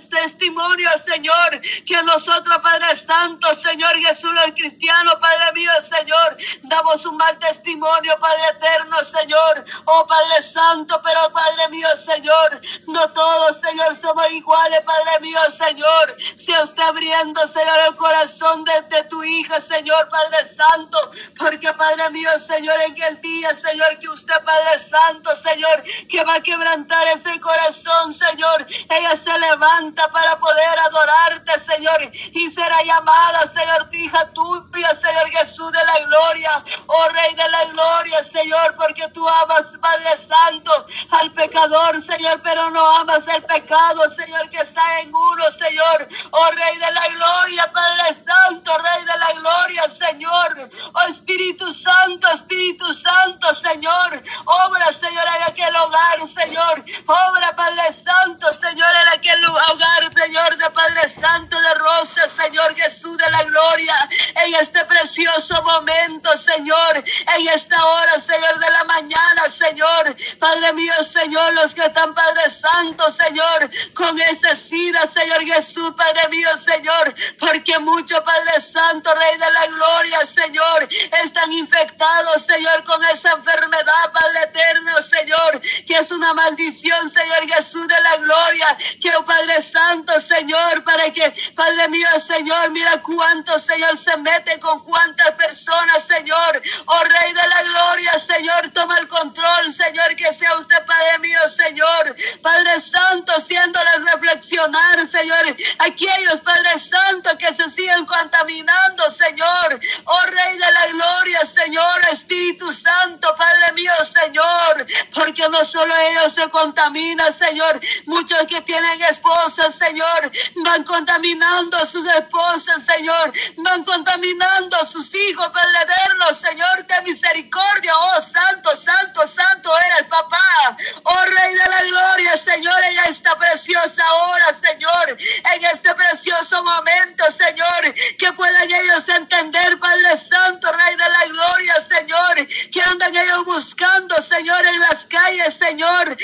testimonios, 0.10 1.02
Señor. 1.02 1.62
Que 1.86 2.02
nosotros, 2.04 2.58
Padre 2.62 2.96
Santo, 2.96 3.56
Señor 3.56 3.96
Jesús, 4.06 4.32
el 4.46 4.54
cristiano, 4.54 5.12
Padre 5.20 5.54
mío, 5.54 5.72
Señor, 5.82 6.38
damos 6.64 7.06
un 7.06 7.18
mal 7.18 7.38
testimonio, 7.40 8.18
Padre 8.20 8.44
eterno, 8.52 9.04
Señor. 9.04 9.66
Oh, 9.86 10.06
Padre 10.08 10.42
Santo, 10.42 11.02
pero 11.04 11.32
Padre 11.32 11.70
mío, 11.70 11.88
Señor, 11.96 12.62
no 12.88 13.10
todos, 13.12 13.60
Señor, 13.60 13.96
somos 13.96 14.30
iguales, 14.32 14.82
Padre 14.82 15.20
mío, 15.22 15.40
Señor. 15.50 16.18
Se 16.36 16.52
está 16.52 16.88
abriendo, 16.88 17.48
Señor, 17.48 17.80
el 17.88 17.96
corazón 17.96 18.64
de, 18.66 19.04
tu 19.10 19.24
hija, 19.24 19.60
Señor, 19.60 20.08
Padre 20.10 20.46
Santo, 20.46 21.12
porque 21.38 21.72
Padre 21.74 22.10
mío, 22.12 22.30
Señor, 22.40 22.76
en 22.88 23.04
el 23.04 23.22
día, 23.22 23.54
Señor, 23.54 24.00
que 24.00 24.10
usted, 24.10 24.36
Padre 24.44 24.80
Santo, 24.80 25.36
Señor, 25.36 25.84
que 26.08 26.24
va 26.24 26.36
a 26.36 26.42
quebrantar 26.42 27.06
ese 27.08 27.40
corazón, 27.40 27.93
Señor, 28.12 28.66
ella 28.90 29.16
se 29.16 29.40
levanta 29.40 30.08
para 30.10 30.38
poder 30.40 30.80
adorarte, 30.80 31.60
Señor, 31.60 32.12
y 32.14 32.52
será 32.52 32.82
llamada, 32.84 33.42
Señor, 33.48 33.90
tu 33.90 33.96
hija 33.98 34.30
tuya, 34.34 34.94
Señor 34.96 35.30
Jesús 35.30 35.72
de 35.72 35.84
la 35.86 36.00
gloria, 36.06 36.64
oh 36.88 37.10
Rey 37.10 37.36
de 37.36 37.50
la 37.50 37.66
gloria, 37.66 38.24
Señor, 38.24 38.76
porque 38.76 39.08
tú 39.10 39.28
amas, 39.28 39.74
Padre 39.80 40.18
Santo, 40.18 40.86
al 41.12 41.32
pecador, 41.34 42.02
Señor, 42.02 42.42
pero 42.44 42.70
no 42.72 42.86
amas 42.98 43.28
el 43.28 43.44
pecado, 43.44 44.02
Señor, 44.16 44.50
que 44.50 44.58
está 44.58 45.02
en 45.02 45.14
uno, 45.14 45.44
Señor. 45.52 46.08
Oh 46.32 46.50
Rey 46.52 46.78
de 46.78 46.92
la 46.92 47.08
gloria, 47.08 47.72
Padre 47.72 48.14
Santo, 48.14 48.72
Rey 48.78 49.06
de 49.06 49.18
la 49.18 49.32
gloria, 49.40 49.84
Señor. 49.90 50.70
Oh 50.94 51.08
Espíritu 51.08 51.72
Santo, 51.72 52.28
Espíritu 52.30 52.92
Santo, 52.94 53.54
Señor. 53.54 54.24
Obra, 54.46 54.92
Señor, 54.92 55.26
en 55.38 55.44
aquel 55.44 55.76
hogar, 55.76 56.28
Señor. 56.28 56.84
Obra, 57.06 57.56
Padre 57.56 57.83
Santo, 57.92 58.54
Señor, 58.54 58.88
en 59.02 59.18
aquel 59.18 59.44
hogar, 59.46 60.10
Señor, 60.16 60.58
de 60.58 60.70
Padre 60.70 61.10
Santo, 61.10 61.60
de 61.60 61.74
Rosa, 61.76 62.30
Señor 62.30 62.76
Jesús 62.76 63.18
de 63.18 63.30
la 63.32 63.44
gloria. 63.44 64.10
En 64.46 64.56
este 64.56 64.86
precioso 64.86 65.62
momento, 65.64 66.36
Señor. 66.38 67.04
En 67.36 67.48
esta 67.50 67.84
hora, 67.84 68.20
Señor, 68.20 68.60
de 68.60 68.72
la 68.72 68.84
mañana, 68.86 69.50
Señor. 69.50 70.16
Padre 70.40 70.74
mío, 70.74 70.94
Señor, 71.04 71.54
los 71.54 71.74
que 71.74 71.84
están, 71.86 72.14
Padre 72.14 72.50
Santo, 72.50 73.10
Señor, 73.12 73.70
con 73.94 74.20
esa 74.22 74.56
sida, 74.56 75.08
Señor 75.08 75.44
Jesús, 75.44 75.92
Padre 75.98 76.30
mío, 76.30 76.50
Señor, 76.58 77.14
porque 77.40 77.78
muchos, 77.80 78.20
Padre 78.22 78.62
Santo, 78.62 79.14
Rey 79.14 79.38
de 79.38 79.52
la 79.52 79.68
Gloria, 79.68 80.26
Señor, 80.26 80.88
están 81.24 81.52
infectados, 81.52 82.44
Señor, 82.44 82.84
con 82.86 83.04
esa 83.06 83.32
enfermedad, 83.32 84.12
Padre 84.14 84.44
eterno, 84.44 84.92
Señor, 85.02 85.62
que 85.86 85.98
es 85.98 86.12
una 86.12 86.34
maldición, 86.34 87.12
Señor 87.12 87.48
Jesús 87.48 87.73
de 87.82 88.02
la 88.02 88.18
Gloria, 88.18 88.78
que 89.02 89.10
oh, 89.16 89.26
Padre 89.26 89.62
Santo, 89.62 90.20
Señor, 90.22 90.84
para 90.84 91.10
que, 91.12 91.34
Padre 91.56 91.90
mío, 91.90 92.08
Señor, 92.20 92.70
mira 92.72 93.02
cuántos, 93.02 93.64
Señor, 93.64 93.98
se 93.98 94.16
meten 94.18 94.60
con 94.60 94.84
cuántas 94.84 95.32
personas, 95.32 96.04
Señor, 96.06 96.62
oh 96.86 97.04
Rey 97.04 97.34
de 97.34 97.48
la 97.48 97.64
Gloria, 97.64 98.12
Señor, 98.20 98.72
toma 98.74 98.98
el 99.00 99.08
control, 99.08 99.72
Señor, 99.72 100.16
que 100.16 100.32
sea 100.32 100.56
usted, 100.58 100.86
Padre 100.86 101.20
mío, 101.20 101.40
Señor. 101.48 102.16
Padre 102.42 102.80
Santo, 102.80 103.34
haciéndoles 103.36 104.12
reflexionar, 104.14 105.08
Señor. 105.08 105.58
Aquellos, 105.80 106.42
Padre 106.44 106.80
Santo, 106.80 107.38
que 107.38 107.54
se 107.54 107.70
siguen 107.70 108.06
contaminando, 108.06 109.12
Señor. 109.12 109.80
Oh 110.06 110.22
Rey 110.28 110.58
de 110.58 110.72
la 110.72 110.88
Gloria, 110.88 111.40
Señor, 111.46 112.02
Espíritu 112.12 112.72
Santo, 112.72 113.34
Padre 113.36 113.74
mío, 113.74 113.94
Señor. 114.06 114.86
Porque 115.14 115.48
no 115.50 115.64
solo 115.66 115.94
ellos 115.96 116.34
se 116.34 116.50
contaminan, 116.50 117.34
Señor. 117.34 117.63
Muchos 118.06 118.40
que 118.48 118.62
tienen 118.62 119.02
esposas, 119.04 119.76
Señor, 119.76 120.32
van 120.64 120.84
contaminando 120.84 121.78
a 121.78 121.86
sus 121.86 122.06
esposas, 122.06 122.84
Señor. 122.84 123.34
Van 123.58 123.84
contaminando 123.84 124.78
a 124.78 124.86
sus 124.86 125.14
hijos, 125.14 125.48
Padre 125.50 125.78
eterno, 125.84 126.34
Señor, 126.34 126.86
de 126.88 127.02
misericordia. 127.04 127.94
Oh, 127.96 128.22
Santo, 128.22 128.76
Santo, 128.76 129.26
Santo 129.28 129.72
era 129.80 129.98
el 130.00 130.06
papá. 130.08 130.78
Oh, 131.04 131.26
Rey 131.26 131.54
de 131.54 131.70
la 131.70 131.82
Gloria, 131.84 132.38
Señor, 132.38 132.84
en 132.90 132.98
esta 133.10 133.38
preciosa 133.38 134.04
hora, 134.14 134.54
Señor, 134.54 135.18
en 135.54 135.64
este 135.66 135.94
precioso 135.96 136.64
momento, 136.64 137.24
Señor, 137.32 137.94
que 138.18 138.32
puedan 138.34 138.72
ellos 138.72 139.08
entender, 139.10 139.80
Padre 139.80 140.18
Santo, 140.18 140.72
Rey 140.72 140.96
de 140.96 141.10
la 141.10 141.26
Gloria, 141.26 141.74
Señor, 141.88 142.48
que 142.72 142.82
andan 142.82 143.16
ellos 143.16 143.46
buscando, 143.46 144.16
Señor, 144.22 144.66
en 144.66 144.80
las 144.80 145.06
calles, 145.06 145.54
Señor, 145.54 146.18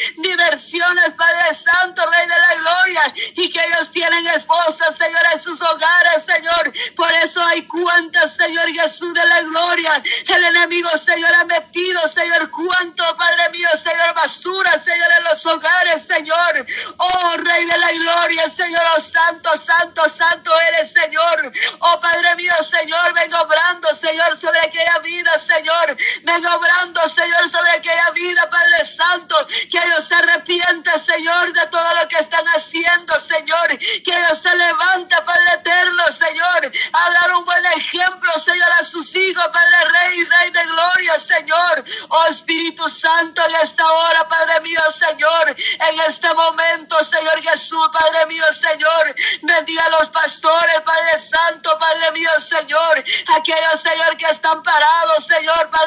Padre 1.16 1.54
Santo, 1.54 2.06
Rey 2.06 2.28
de 2.28 2.40
la 2.40 2.56
Gloria, 2.56 3.14
y 3.36 3.50
que 3.50 3.60
ellos 3.60 3.92
tienen 3.92 4.26
esposas, 4.28 4.96
Señor, 4.98 5.22
en 5.34 5.42
sus 5.42 5.62
hogares, 5.62 6.24
Señor. 6.26 6.74
Por 6.96 7.12
eso 7.14 7.44
hay 7.46 7.66
cuantas, 7.66 8.36
Señor 8.36 8.68
Jesús 8.70 9.14
de 9.14 9.26
la 9.26 9.42
Gloria, 9.42 10.04
el 10.28 10.44
enemigo, 10.46 10.90
Señor, 10.98 11.34
ha 11.36 11.46
metido, 11.46 12.08
Señor, 12.08 12.50
cuánto, 12.52 13.04
Padre 13.18 13.50
mío, 13.52 13.70
Señor, 13.76 14.14
basura, 14.16 14.72
Señor, 14.80 15.08
en 15.18 15.24
los 15.26 15.46
hogares, 15.46 16.04
Señor. 16.04 16.66
Oh, 16.98 17.38
Rey 17.38 17.66
de 17.66 17.78
la 17.78 17.92
Gloria, 17.92 18.50
Señor, 18.50 18.82
oh, 18.96 19.00
santo, 19.00 19.50
santo, 19.58 20.08
santo 20.10 20.52
eres, 20.70 20.92
Señor. 20.92 21.52
Oh, 21.80 22.00
Padre 22.00 22.36
mío, 22.36 22.54
Señor, 22.64 23.14
vengo 23.14 23.38
obrando, 23.40 23.88
Señor, 23.96 24.38
sobre 24.38 24.60
aquella 24.60 25.00
vida, 25.00 25.40
Señor. 25.40 25.98
Vengo 26.24 26.50
obrando, 26.56 27.08
Señor, 27.10 27.50
sobre 27.50 27.72
aquella 27.72 28.12
vida, 28.12 28.50
Padre 28.50 28.86
Santo. 28.86 29.48
Que 29.48 29.78
ellos 29.78 30.06
se 30.08 30.16
arrepientan, 30.16 30.99
Señor, 31.10 31.54
de 31.54 31.66
todo 31.68 31.96
lo 31.96 32.08
que 32.08 32.18
están 32.18 32.46
haciendo, 32.50 33.20
Señor. 33.20 33.68
Que 33.78 34.12
ellos 34.12 34.40
se 34.40 34.56
levanta, 34.56 35.26
Padre 35.26 35.54
eterno, 35.54 36.04
Señor. 36.12 36.72
A 36.94 37.12
dar 37.12 37.36
un 37.36 37.46
buen 37.46 37.66
ejemplo, 37.66 38.32
Señor, 38.38 38.70
a 38.80 38.84
sus 38.84 39.16
hijos, 39.16 39.46
Padre 39.48 39.78
Rey, 39.86 40.24
Rey 40.24 40.52
de 40.52 40.64
Gloria, 40.66 41.20
Señor. 41.20 41.84
Oh, 42.10 42.26
Espíritu 42.28 42.88
Santo, 42.88 43.42
en 43.46 43.56
esta 43.56 43.86
hora, 43.86 44.28
Padre 44.28 44.62
mío, 44.62 44.82
Señor, 44.92 45.50
en 45.50 46.00
este 46.08 46.34
momento, 46.34 47.04
Señor 47.04 47.42
Jesús, 47.42 47.90
Padre 47.92 48.26
mío, 48.28 48.46
Señor, 48.54 49.16
bendiga 49.42 49.84
a 49.86 49.90
los 49.90 50.10
pastores, 50.10 50.82
Padre 50.82 51.22
Santo, 51.22 51.78
Padre 51.80 52.12
mío, 52.12 52.30
Señor, 52.40 53.04
aquellos, 53.36 53.82
Señor, 53.82 54.18
que 54.18 54.28
están 54.28 54.62
parados, 54.62 55.26
Señor, 55.26 55.70
Padre 55.72 55.79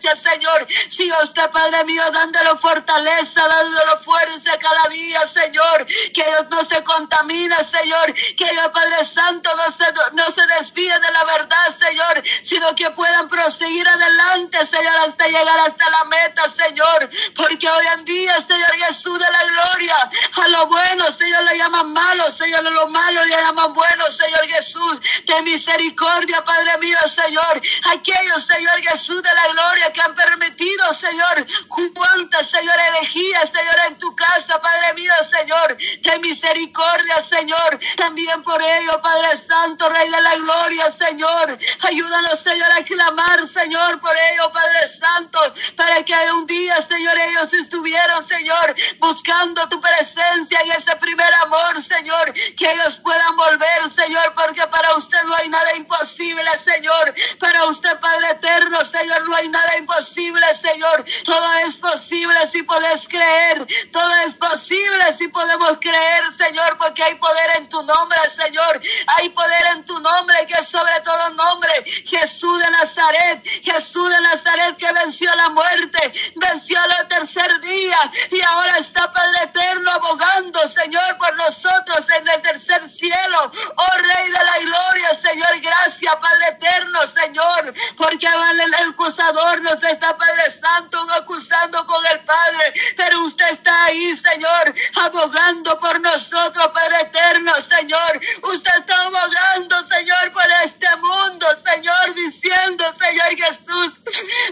Señor, 0.00 0.66
siga 0.88 1.22
usted, 1.22 1.50
Padre 1.50 1.84
mío, 1.84 2.02
dándole 2.12 2.58
fortaleza, 2.60 3.46
dándole 3.46 3.96
fuerza 4.02 4.58
cada 4.58 4.88
día, 4.88 5.20
Señor, 5.28 5.86
que 5.86 6.20
ellos 6.20 6.46
no 6.50 6.64
se 6.64 6.82
contaminen, 6.84 7.64
Señor, 7.64 8.12
que 8.12 8.44
ellos, 8.44 8.68
Padre 8.72 9.04
Santo, 9.04 9.50
no 9.56 9.70
se, 9.70 9.84
no 10.12 10.24
se 10.32 10.46
despiden 10.58 11.00
de 11.00 11.10
la 11.12 11.24
verdad, 11.24 11.78
Señor, 11.78 12.22
sino 12.42 12.74
que 12.74 12.90
puedan 12.90 13.28
proseguir 13.28 13.86
adelante, 13.86 14.66
Señor, 14.66 14.96
hasta 15.06 15.26
llegar 15.26 15.58
hasta 15.60 15.90
la 15.90 16.04
meta, 16.04 16.42
Señor, 16.50 17.10
porque 17.36 17.68
hoy 17.68 17.86
en 17.96 18.04
día, 18.04 18.36
Señor 18.42 18.72
Jesús 18.88 19.18
de 19.18 19.30
la 19.30 19.42
gloria, 19.44 20.10
a 20.32 20.48
lo 20.48 20.66
bueno, 20.66 21.04
Señor, 21.12 21.44
le 21.44 21.58
llaman 21.58 21.92
malo, 21.92 22.30
Señor, 22.30 22.66
a 22.66 22.70
lo 22.70 22.88
malo 22.88 23.24
le 23.24 23.36
llaman 23.36 23.72
bueno, 23.72 24.04
Señor 24.10 24.46
Jesús, 24.48 25.00
de 25.24 25.42
misericordia, 25.42 26.44
Padre 26.44 26.78
mío, 26.78 26.98
Señor, 27.06 27.60
aquellos, 27.92 28.44
Señor 28.44 28.80
Jesús 28.82 29.22
de 29.22 29.34
la 29.34 29.48
gloria, 29.48 29.92
que 29.92 30.00
han 30.00 30.14
permitido, 30.14 30.92
Señor, 30.92 31.46
cuántas, 31.94 32.48
Señor, 32.48 32.74
elegías, 32.96 33.50
Señor, 33.50 33.76
en 33.88 33.98
tu 33.98 34.14
casa, 34.14 34.60
Padre 34.60 34.94
mío, 34.94 35.12
Señor, 35.54 36.20
misericordia, 36.20 37.22
Señor, 37.22 37.78
también 37.96 38.42
por 38.42 38.60
ello, 38.60 39.00
Padre 39.02 39.36
Santo, 39.36 39.88
Rey 39.88 40.08
de 40.10 40.22
la 40.22 40.34
gloria, 40.36 40.90
Señor, 40.90 41.58
ayúdanos, 41.80 42.40
Señor, 42.40 42.72
a 42.72 42.84
clamar, 42.84 43.48
Señor, 43.48 44.00
por 44.00 44.14
ello, 44.32 44.52
Padre 44.52 44.88
Santo, 44.88 45.38
para 45.76 46.02
que 46.02 46.14
un 46.32 46.46
día, 46.46 46.80
Señor, 46.80 47.16
ellos 47.18 47.52
estuvieron, 47.52 48.26
Señor, 48.26 48.74
buscando 48.98 49.68
tu 49.68 49.80
presencia 49.80 50.58
y 50.64 50.70
ese 50.70 50.96
primer 50.96 51.32
amor, 51.44 51.82
Señor, 51.82 52.32
que 52.32 52.72
ellos 52.72 52.98
puedan 53.02 53.36
volver, 53.36 53.92
Señor, 53.94 54.34
porque 54.34 54.66
para 54.68 54.96
usted 54.96 55.22
no 55.24 55.34
hay 55.34 55.48
nada 55.48 55.76
imposible, 55.76 56.50
Señor. 56.64 57.14
Para 57.38 57.66
usted, 57.66 57.98
Padre 58.00 58.30
eterno, 58.30 58.78
Señor, 58.84 59.28
no 59.28 59.36
hay 59.36 59.48
nada 59.48 59.76
imposible, 59.78 60.46
Señor. 60.54 61.04
Todo 61.24 61.52
es 61.66 61.76
posible 61.76 62.34
si 62.50 62.62
puedes 62.62 63.08
creer. 63.08 63.66
Todo 63.92 64.10
es 64.26 64.34
posible 64.34 65.12
si 65.16 65.28
podemos 65.44 65.76
creer, 65.78 66.24
Señor, 66.36 66.78
porque 66.78 67.02
hay 67.02 67.14
poder 67.16 67.50
en 67.58 67.68
tu 67.68 67.82
nombre, 67.82 68.18
Señor. 68.30 68.80
Hay 69.18 69.28
poder 69.28 69.64
en 69.74 69.84
tu 69.84 69.98
nombre 70.00 70.46
que 70.46 70.54
es 70.54 70.68
sobre 70.68 71.00
todo 71.00 71.30
nombre. 71.30 71.72
Jesús 72.06 72.58
de 72.60 72.70
Nazaret, 72.70 73.42
Jesús 73.62 74.08
de 74.08 74.20
Nazaret 74.22 74.76
que 74.78 74.90
venció 74.92 75.34
la 75.34 75.50
muerte, 75.50 76.32
venció 76.36 76.78
el 76.98 77.08
tercer 77.08 77.60
día 77.60 78.12
y 78.30 78.40
ahora 78.40 78.78
está 78.78 79.12
Padre 79.12 79.42
eterno 79.42 79.90
abogando, 79.90 80.60
Señor, 80.70 81.18
por 81.18 81.36
nosotros 81.36 82.08
en 82.16 82.28
el 82.28 82.42
tercer 82.42 82.88
cielo. 82.88 83.52
Oh 83.76 83.96
Rey 83.98 84.30
de 84.30 84.44
la 84.44 84.58
gloria, 84.60 85.14
Señor, 85.14 85.60
gracias, 85.60 86.16
Padre 86.16 86.48
eterno, 86.48 87.00
Señor, 87.06 87.74
porque 87.98 88.26
el 88.26 88.74
acusador 88.88 89.60
nos 89.60 89.82
está, 89.82 90.16
Padre 90.16 90.50
Santo, 90.50 91.06
acusando 91.20 91.86
con 91.86 92.04
el 92.06 92.20
Padre, 92.20 92.72
pero 92.96 93.20
usted 93.24 93.48
está 93.50 93.84
ahí, 93.84 94.16
Señor, 94.16 94.74
abogando 94.94 95.33
por 95.80 96.00
nosotros, 96.00 96.68
Padre 96.72 97.00
eterno, 97.02 97.52
Señor. 97.56 98.20
Usted 98.42 98.70
está 98.78 98.94
abogando, 99.02 99.76
Señor, 99.88 100.32
por 100.32 100.46
este 100.64 100.86
mundo, 100.96 101.46
Señor, 101.64 102.14
diciendo, 102.14 102.84
Señor 102.98 103.36
Jesús, 103.36 103.92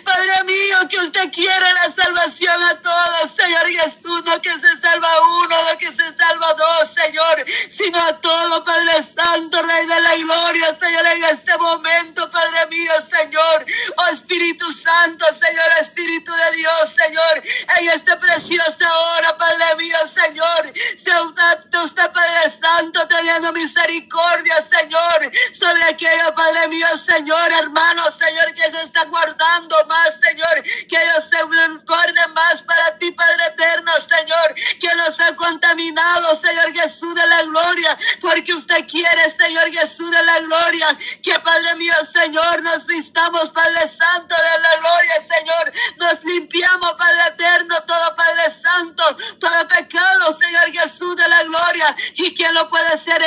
Padre 0.04 0.44
mío, 0.44 0.78
que 0.88 0.98
usted 0.98 1.30
quiere 1.32 1.66
la 1.74 1.92
salvación 1.92 2.62
a 2.64 2.74
todos, 2.80 3.34
Señor 3.34 3.66
Jesús, 3.68 4.22
no 4.24 4.40
que 4.42 4.52
se 4.52 4.80
salva 4.80 5.08
uno, 5.22 5.56
no 5.70 5.78
que 5.78 5.86
se 5.86 6.16
salva 6.16 6.54
dos, 6.54 6.90
Señor, 6.90 7.44
sino 7.68 7.98
a 7.98 8.20
todo, 8.20 8.64
Padre 8.64 9.04
Santo, 9.04 9.62
Rey 9.62 9.86
de 9.86 10.00
la 10.00 10.16
Gloria, 10.16 10.76
Señor, 10.78 11.06
en 11.06 11.24
este 11.24 11.56
momento, 11.58 12.30
Padre 12.30 12.66
mío, 12.70 12.92
Señor, 13.00 13.64
oh 13.96 14.06
Espíritu 14.08 14.70
Santo, 14.72 15.24
Señor, 15.26 15.66
Espíritu 15.80 16.32
de 16.32 16.56
Dios, 16.56 16.96
Señor, 16.96 17.42
en 17.78 17.88
esta 17.88 18.18
preciosa 18.18 18.98
hora, 18.98 19.36
Padre 19.36 19.76
mío, 19.76 19.96
Señor, 20.12 20.72
sea 20.96 21.22
usted, 21.22 22.10
Padre 22.12 22.50
Santo, 22.50 23.06
teniendo 23.08 23.52
misericordia, 23.52 24.62
Señor, 25.72 25.78
sobre 25.78 25.84
aquello, 25.84 26.34
Padre 26.34 26.68
mío, 26.68 26.86
Señor, 26.96 27.52
hermano, 27.52 28.02
Señor, 28.10 28.54
que 28.54 28.62
se 28.62 28.82
está 28.82 29.04
guardando 29.04 29.76
más, 29.86 30.18
Señor, 30.20 30.62
que 30.62 30.96
ellos 30.96 31.24
se 31.30 31.42
guarden 31.44 32.34
más 32.34 32.62
para 32.62 32.98
ti, 32.98 33.10
Padre 33.12 33.46
eterno, 33.46 33.92
Señor, 34.00 34.54
que 34.80 34.94
los 34.96 35.20
ha 35.20 35.34
contaminado, 35.36 36.36
Señor 36.36 36.72
Jesús 36.74 37.14
de 37.14 37.26
la 37.26 37.42
gloria, 37.42 37.98
porque 38.20 38.54
usted 38.54 38.86
quiere, 38.86 39.30
Señor 39.30 39.70
Jesús 39.72 40.10
de 40.10 40.22
la 40.22 40.40
gloria, 40.40 40.98
que 41.22 41.38
Padre 41.40 41.74
mío, 41.76 41.94
Señor, 42.12 42.62
nos 42.62 42.86
vistamos, 42.86 43.50
Padre 43.50 43.88
Santo 43.88 44.34
de 44.34 44.62
la 44.62 44.76
gloria, 44.76 45.14
Señor, 45.36 45.72
nos 45.98 46.24
limpiamos, 46.24 46.94
Padre 46.94 47.22
eterno, 47.28 47.76
todo 47.86 48.16
Padre 48.16 48.50
Santo, 48.50 49.16
todo 49.40 49.68
pecado, 49.68 50.38
Señor 50.38 50.72
Jesús 50.72 51.16
de 51.16 51.28
la 51.28 51.42
gloria, 51.44 51.96
y 52.14 52.34
quién 52.34 52.54
lo 52.54 52.68
puede 52.68 52.88
hacer 52.88 53.22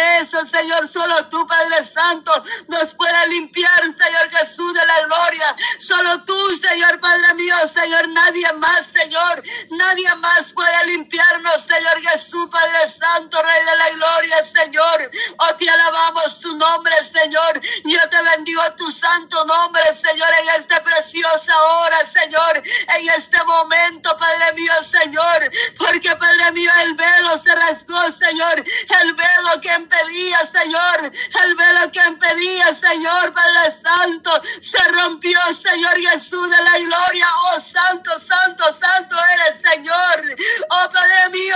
Señor, 0.52 0.88
solo 0.88 1.28
tú, 1.28 1.46
Padre 1.48 1.84
Santo, 1.84 2.32
nos 2.68 2.94
puede 2.96 3.28
limpiar, 3.30 3.82
Señor 3.82 4.30
Jesús 4.32 4.74
de 4.74 4.86
la 4.86 5.02
gloria, 5.06 5.56
solo 5.80 6.24
tú, 6.24 6.38
Señor 6.56 7.00
Padre 7.00 7.34
mío, 7.36 7.56
Señor, 7.68 8.08
nadie 8.10 8.52
más, 8.54 8.88
Señor, 8.88 9.44
nadie 9.72 10.16
más 10.16 10.52
puede 10.52 10.86
limpiarnos, 10.88 11.62
Señor 11.66 12.02
Jesús, 12.02 12.48
Padre 12.52 12.90
Santo, 12.90 13.42
Rey 13.42 13.66
de 13.66 13.78
la 13.78 13.90
gloria, 13.92 14.44
Señor. 14.44 15.12
Oh, 15.40 15.56
te 15.56 15.70
alabamos 15.70 16.40
tu 16.40 16.56
nombre, 16.58 16.96
Señor. 17.04 17.62
Yo 17.84 18.10
te 18.10 18.22
bendigo 18.36 18.62
tu 18.78 18.90
santo 18.92 19.46
nombre, 19.46 19.84
Señor, 19.94 20.30
en 20.42 20.50
esta 20.60 20.84
preciosa 20.84 21.54
hora, 21.64 21.98
Señor, 22.08 22.64
en 22.98 23.10
este 23.18 23.44
momento, 23.46 24.18
Padre 24.18 24.54
mío, 24.54 24.74
Señor, 24.84 25.52
porque, 25.78 26.16
Padre 26.16 26.52
mío, 26.54 26.72
el 26.84 26.94
velo 26.94 27.38
se 27.38 27.54
rasgó, 27.56 28.12
Señor, 28.12 28.64
el 29.02 29.14
velo 29.14 29.62
que 29.62 29.74
impedía, 29.74 30.40
Señor, 30.46 31.12
el 31.44 31.56
velo 31.56 31.92
que 31.92 32.00
impedía, 32.08 32.74
Señor, 32.74 33.34
Padre 33.34 33.74
Santo, 33.84 34.42
se 34.60 34.84
rompió, 34.90 35.40
Señor 35.54 35.98
Jesús 35.98 36.50
de 36.50 36.64
la 36.64 36.78
gloria. 36.80 37.28
Oh, 37.51 37.60
Santo, 37.62 38.12
Santo, 38.20 38.64
Santo 38.74 39.16
eres, 39.34 39.62
Señor. 39.62 40.36
Oh, 40.70 40.92
Padre 40.92 41.30
mío, 41.32 41.56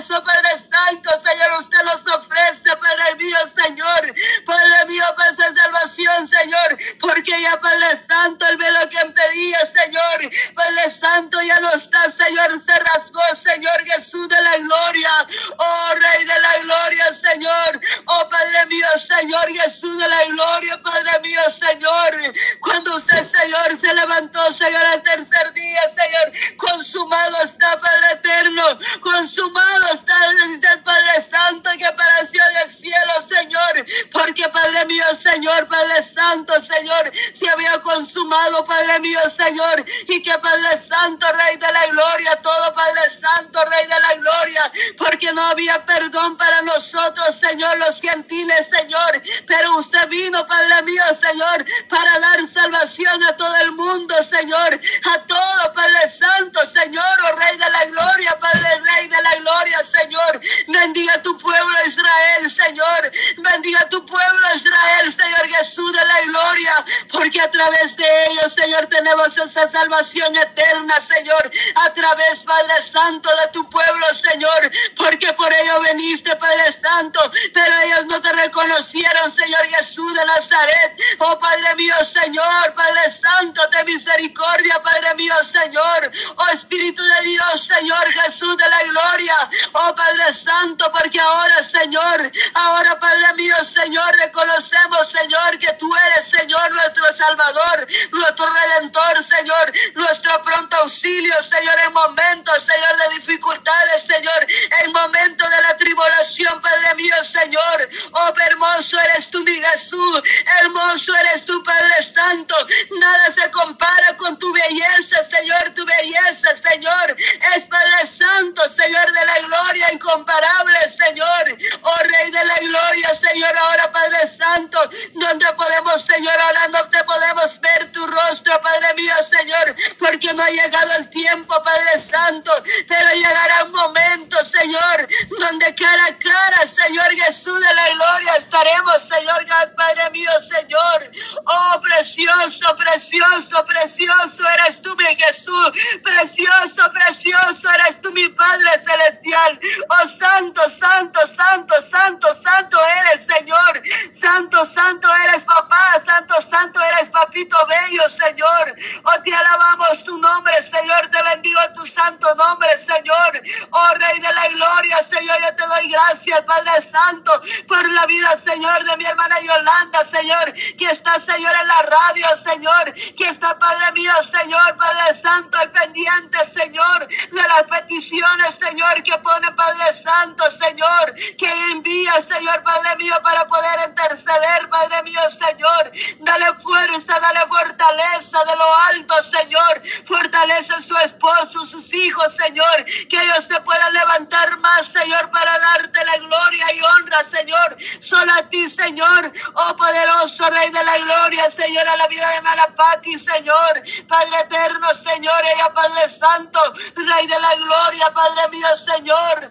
Señor, 0.00 0.24
por 0.24 0.24
eso, 0.24 0.24
Padre 0.24 0.50
Santo, 0.58 1.10
Señor, 1.24 1.60
usted 1.60 1.82
nos 1.84 2.06
ofrece, 2.16 2.76
Padre 2.76 3.16
mío, 3.16 3.36
Señor. 3.54 4.14
Padre 4.46 4.86
mío, 4.86 5.04
para 5.16 5.30
esa 5.30 5.54
salvación, 5.54 6.28
Señor, 6.28 6.78
porque 7.00 7.40
ya, 7.42 7.60
Padre 7.60 8.00
Santo, 8.08 8.46
el 8.46 8.56
velo 8.56 8.88
que 8.88 9.00
impedía, 9.06 9.58
Señor, 9.66 10.30
Padre 10.54 10.90
Santo, 10.90 11.38
ya 11.42 11.60
no 11.60 11.70
está, 11.74 12.10
Señor, 12.10 12.62
se 12.64 12.72
rasgó, 12.72 13.22
Señor 13.34 13.84
Jesús 13.84 14.28
de 14.28 14.40
la 14.40 14.56
gloria. 14.58 15.26
Oh, 15.58 15.94
Rey 15.94 16.24
de 16.24 16.40
la 16.40 16.56
gloria, 16.62 17.04
Señor. 17.14 17.80
Oh, 18.06 18.28
Padre 18.28 18.66
mío, 18.66 18.86
Señor 18.96 19.48
Jesús 19.48 19.98
de 19.98 20.08
la 20.08 20.24
gloria, 20.26 20.80
Padre 20.82 21.20
mío, 21.22 21.42
Señor. 21.50 22.34
Cuando 22.60 22.96
usted, 22.96 23.24
Señor, 23.24 23.78
se 23.80 23.94
levantó, 23.94 24.52
Señor, 24.52 24.84
al 24.86 25.02
tercer 25.02 25.52
día, 25.52 25.82
Señor, 25.90 26.56
consumado 26.56 27.42
está, 27.42 27.80
Padre 27.80 28.12
eterno, 28.12 28.78
consumado 29.00 29.92
está, 29.92 30.14
el 30.30 30.82
Padre 30.82 31.26
Santo, 31.30 31.70
que 31.76 31.86
apareció 31.86 32.42
en 32.50 32.56
el 32.68 32.72
cielo, 32.72 33.12
Señor, 33.28 33.86
porque, 34.12 34.48
Padre 34.48 34.86
mío, 34.86 35.04
Señor, 35.20 35.68
Padre 35.68 36.02
Santo, 36.02 36.54
Señor, 36.62 37.10
se 37.32 37.48
había 37.48 37.80
consumado, 37.82 38.64
Padre 38.66 39.00
mío, 39.00 39.20
Señor, 39.28 39.84
y 40.08 40.22
que 40.22 40.38
Padre 40.38 40.80
Santo, 40.80 41.26
Rey 41.32 41.56
de 41.56 41.72
la 41.72 41.86
gloria, 41.86 42.36
todo 42.42 42.74
Padre 42.74 43.10
Santo, 43.10 43.64
Rey 43.64 43.86
de 43.86 44.00
la 44.00 44.14
gloria, 44.14 44.72
porque 44.98 45.19
no 45.34 45.42
había 45.46 45.84
perdón 45.84 46.36
para 46.36 46.62
nosotros, 46.62 47.36
Señor, 47.40 47.76
los 47.78 48.00
gentiles, 48.00 48.68
Señor, 48.76 49.22
pero 49.46 49.76
usted 49.76 50.08
vino, 50.08 50.46
Padre 50.46 50.82
mío, 50.82 51.02
Señor, 51.20 51.64
para 51.88 52.18
dar 52.18 52.48
salvación 52.52 53.22
a 53.24 53.36
todo 53.36 53.56
el 53.62 53.72
mundo, 53.72 54.14
Señor, 54.22 54.80
a 55.14 55.22
todo, 55.22 55.74
Padre 55.74 56.10
Santo, 56.10 56.60
Señor, 56.66 57.04
oh 57.24 57.36
Rey 57.36 57.56
de 57.56 57.70
la 57.70 57.84
gloria, 57.86 58.38
Padre 58.40 58.82
Rey 58.84 59.08
de 59.08 59.22
la 59.22 59.34
gloria, 59.36 59.78
Señor, 59.84 60.40
bendiga 60.68 61.22
tu 61.22 61.36
pueblo 61.38 61.74
Israel, 61.86 62.50
Señor, 62.50 63.12
bendiga 63.38 63.88
tu 63.88 64.04
pueblo 64.04 64.46
Israel, 64.54 65.12
Señor 65.12 65.48
Jesús 65.48 65.92
de 65.92 66.04
la 66.04 66.20
gloria, 66.22 66.84
porque 67.10 67.40
a 67.40 67.50
través 67.50 67.96
de 67.96 68.24
ellos, 68.26 68.52
Señor, 68.54 68.86
tenemos 68.86 69.36
esa 69.36 69.70
salvación 69.70 70.34
eterna, 70.36 70.94
Señor, 71.06 71.50
a 71.86 71.94
través, 71.94 72.40
Padre 72.40 72.82
Santo, 72.82 73.28
de 73.28 73.52
tu 73.52 73.68
pueblo, 73.68 74.06
Señor, 74.14 74.70
porque 74.96 75.32
por 75.34 75.52
ello 75.52 75.80
veniste, 75.82 76.34
Padre 76.36 76.72
Santo, 76.72 77.20
pero 77.52 77.74
ellos 77.84 78.06
no 78.06 78.20
te 78.20 78.32
reconocieron, 78.32 79.34
Señor 79.34 79.66
Jesús 79.66 80.12
de 80.14 80.24
Nazaret, 80.24 80.96
oh 81.18 81.38
Padre 81.38 81.74
mío, 81.76 81.94
Señor, 82.04 82.74
Padre 82.74 83.10
Santo, 83.10 83.62
de 83.70 83.84
misericordia, 83.84 84.82
Padre 84.82 85.14
mío, 85.14 85.34
Señor, 85.42 86.10
oh 86.36 86.48
Espíritu 86.52 87.02
de 87.02 87.20
Dios, 87.30 87.64
Señor 87.64 88.12
Jesús 88.12 88.56
de 88.56 88.68
la 88.68 88.82
gloria, 88.84 89.36
oh 89.72 89.94
Padre 89.94 90.32
Santo, 90.32 90.90
porque 90.92 91.20
ahora, 91.20 91.62
Señor, 91.62 92.32
ahora, 92.54 92.98
Padre 93.00 93.34
mío, 93.36 93.49
Señor, 93.64 94.16
reconocemos, 94.18 95.08
Señor, 95.08 95.58
que 95.58 95.72
tú 95.74 95.90
eres, 96.06 96.30
Señor, 96.30 96.70
nuestro 96.72 97.04
Salvador, 97.14 97.86
nuestro 98.12 98.46
Redentor, 98.46 99.24
Señor, 99.24 99.72
nuestro 99.94 100.42
pronto 100.44 100.76
auxilio, 100.78 101.34
Señor, 101.42 101.76
en 101.86 101.92
momentos, 101.92 102.62
Señor, 102.62 102.96
de 102.96 103.14
dificultades, 103.16 104.02
Señor, 104.06 104.46
en 104.84 104.92
momentos 104.92 105.48
de 105.50 105.62
la 105.62 105.76
tribulación, 105.76 106.60
Padre 106.62 106.94
mío, 106.96 107.14
Señor, 107.24 107.88
oh 108.12 108.32
hermoso 108.48 108.98
eres 109.00 109.30
tú, 109.30 109.42
mi 109.42 109.52
Jesús, 109.52 110.22
hermoso 110.60 111.14
eres 111.16 111.44
tú, 111.44 111.62
Padre 111.62 112.02
Santo, 112.02 112.54
nada 112.98 113.32
se 113.34 113.50
compara 113.50 114.16
con 114.16 114.38
tu 114.38 114.52
belleza, 114.52 115.22
Señor, 115.24 115.72
tu 115.74 115.84
belleza, 115.84 116.48
Señor, 116.68 117.16
es 117.56 117.66
Padre 117.66 118.06
Santo, 118.06 118.62
Señor 118.70 119.12
de 119.12 119.26
la 119.26 119.38
gloria 119.46 119.92
incomparable, 119.92 120.78
Señor, 120.88 121.56
oh 121.82 121.96
Rey 122.04 122.30
de 122.30 122.44
la 122.44 122.54
gloria, 122.56 123.08
Señor, 123.14 123.56
ahora 123.56 123.92
Padre 123.92 124.26
Santo, 124.26 124.78
donde 125.14 125.46
podemos, 125.54 126.02
Señor, 126.04 126.38
ahora 126.40 126.68
no 126.68 126.88
te 126.90 127.02
podemos 127.04 127.60
ver 127.60 127.92
tu 127.92 128.06
rostro, 128.06 128.60
Padre 128.60 128.94
mío, 128.94 129.14
Señor, 129.30 129.74
porque 129.98 130.32
no 130.34 130.42
ha 130.42 130.50
llegado 130.50 130.92
el 130.98 131.10
tiempo, 131.10 131.62
Padre 131.62 132.00
Santo, 132.00 132.52
pero 132.88 133.10
llegará 133.14 133.64
un 133.64 133.72
momento, 133.72 134.36
Señor, 134.44 135.08
donde 135.38 135.74
cara 135.74 136.04
a 136.06 136.18
cara, 136.18 136.60
Señor 136.66 137.10
Jesús 137.12 137.58
de 137.60 137.74
la 137.74 137.88
gloria, 137.90 138.34
estaremos, 138.36 139.02
Señor, 139.02 139.46
Padre 139.76 140.10
mío, 140.10 140.30
Señor, 140.54 141.10
oh 141.46 141.80
precioso, 141.82 142.76
precioso, 142.76 143.66
precioso 143.66 144.42
eres 144.58 144.80
tú, 144.82 144.94
mi 144.96 145.04
Jesús, 145.16 145.72
precioso, 146.02 146.92
precioso 146.92 147.70
eres 147.70 148.00
tú, 148.00 148.12
mi 148.12 148.28
Padre 148.28 148.70
celestial, 148.86 149.60
oh 149.88 150.08
santo, 150.08 150.62
santo, 150.70 151.20
santo, 151.26 151.74
santo, 151.90 152.28
santo 152.42 152.78
eres, 153.02 153.26
Señor, 153.26 153.82
santo, 154.12 154.66
santo 154.66 155.08
eres, 155.24 155.42
papá, 155.44 156.02
santo, 156.04 156.34
santo 156.50 156.80
eres, 156.80 157.10
papito 157.10 157.56
bello, 157.66 158.08
Señor, 158.08 158.74
oh 159.04 159.22
te 159.22 159.34
alabamos 159.34 160.04
tu 160.04 160.18
nombre, 160.18 160.54
Señor, 160.62 161.06
te 161.08 161.22
bendigo 161.22 161.60
tu 161.76 161.86
santo 161.86 162.34
nombre, 162.34 162.68
Señor. 162.78 163.42
Oh 163.70 163.94
Rey 163.94 164.18
de 164.20 164.32
la 164.32 164.48
Gloria, 164.48 164.98
Señor, 165.02 165.36
yo 165.40 165.56
te 165.56 165.66
doy 165.66 165.90
gracias, 165.90 166.40
Padre 166.42 166.82
Santo, 166.82 167.40
por 167.66 167.90
la 167.92 168.06
vida, 168.06 168.28
Señor, 168.44 168.84
de 168.84 168.96
mi 168.96 169.04
hermana 169.04 169.40
Yolanda, 169.40 170.00
Señor, 170.10 170.52
que 170.78 170.84
está, 170.86 170.99
Señor, 171.14 171.52
en 171.60 171.68
la 171.68 171.82
radio, 171.82 172.26
Señor, 172.44 172.94
que 173.16 173.24
está, 173.24 173.58
Padre 173.58 173.92
mío, 173.92 174.12
Señor, 174.22 174.76
Padre 174.76 175.20
Santo, 175.20 175.58
al 175.58 175.70
pendiente, 175.72 176.38
Señor, 176.54 177.08
de 177.08 177.42
las 177.42 177.62
peticiones, 177.64 178.58
Señor, 178.70 179.02
que 179.02 179.18
pone 179.18 179.50
Padre 179.52 179.92
Santo, 179.94 180.44
Señor, 180.52 181.14
que 181.36 181.50
envía, 181.72 182.12
Señor, 182.22 182.62
Padre 182.62 182.96
mío, 182.98 183.14
para 183.22 183.44
poder 183.48 183.88
interceder, 183.88 184.68
Padre 184.70 185.02
mío, 185.02 185.20
Señor. 185.30 185.90
Dale 186.20 186.54
fuerza, 186.60 187.18
dale 187.18 187.40
fortaleza 187.48 188.38
de 188.46 188.56
lo 188.56 188.76
alto, 188.92 189.14
Señor. 189.24 189.82
Fortalece 190.06 190.72
a 190.72 190.82
su 190.82 190.96
esposo, 190.98 191.66
sus 191.66 191.92
hijos, 191.92 192.26
Señor, 192.38 192.84
que 193.08 193.20
ellos 193.20 193.44
se 193.44 193.60
puedan 193.60 193.92
levantar 193.92 194.56
más, 194.60 194.86
Señor, 194.86 195.28
para 195.32 195.58
darte 195.58 196.04
la 196.04 196.18
gloria 196.18 196.72
y 196.72 196.80
honra, 196.80 197.24
Señor. 197.24 197.76
Solo 197.98 198.32
a 198.34 198.42
ti, 198.48 198.68
Señor, 198.68 199.32
oh 199.54 199.76
poderoso 199.76 200.48
Rey 200.48 200.70
de 200.70 200.84
la 200.84 200.96
gloria, 200.98 201.50
Señor, 201.50 201.88
a 201.88 201.96
la 201.96 202.06
vida 202.06 202.28
de 202.30 202.42
Manapati, 202.42 203.18
Señor. 203.18 203.82
Padre 204.06 204.38
eterno, 204.44 204.86
Señor, 204.94 205.42
ella, 205.54 205.74
Padre 205.74 206.08
Santo, 206.08 206.60
Rey 206.94 207.26
de 207.26 207.40
la 207.40 207.54
gloria, 207.56 208.12
Padre 208.14 208.48
mío, 208.50 208.59
Señor 208.78 209.50